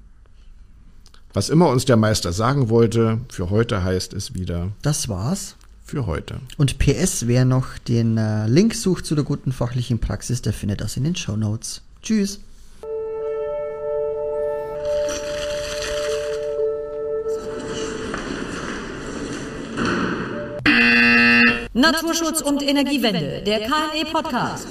Was 1.33 1.49
immer 1.49 1.69
uns 1.69 1.85
der 1.85 1.97
Meister 1.97 2.33
sagen 2.33 2.69
wollte, 2.69 3.21
für 3.31 3.51
heute 3.51 3.85
heißt 3.85 4.13
es 4.15 4.35
wieder. 4.35 4.73
Das 4.83 5.09
war's. 5.09 5.57
Für 5.85 6.07
heute. 6.07 6.41
Und 6.57 6.79
PS, 6.79 7.27
wer 7.27 7.45
noch 7.45 7.77
den 7.79 8.17
äh, 8.17 8.47
Link 8.47 8.75
sucht 8.75 9.05
zu 9.05 9.15
der 9.15 9.25
guten 9.25 9.53
fachlichen 9.53 9.99
Praxis, 9.99 10.41
der 10.41 10.53
findet 10.53 10.81
das 10.81 10.97
in 10.97 11.05
den 11.05 11.17
Show 11.17 11.37
Notes. 11.37 11.83
Tschüss. 12.03 12.41
Naturschutz 21.75 22.43
und 22.43 22.63
Energiewende, 22.63 23.43
der 23.45 23.61
KNE 23.61 24.05
Podcast. 24.13 24.67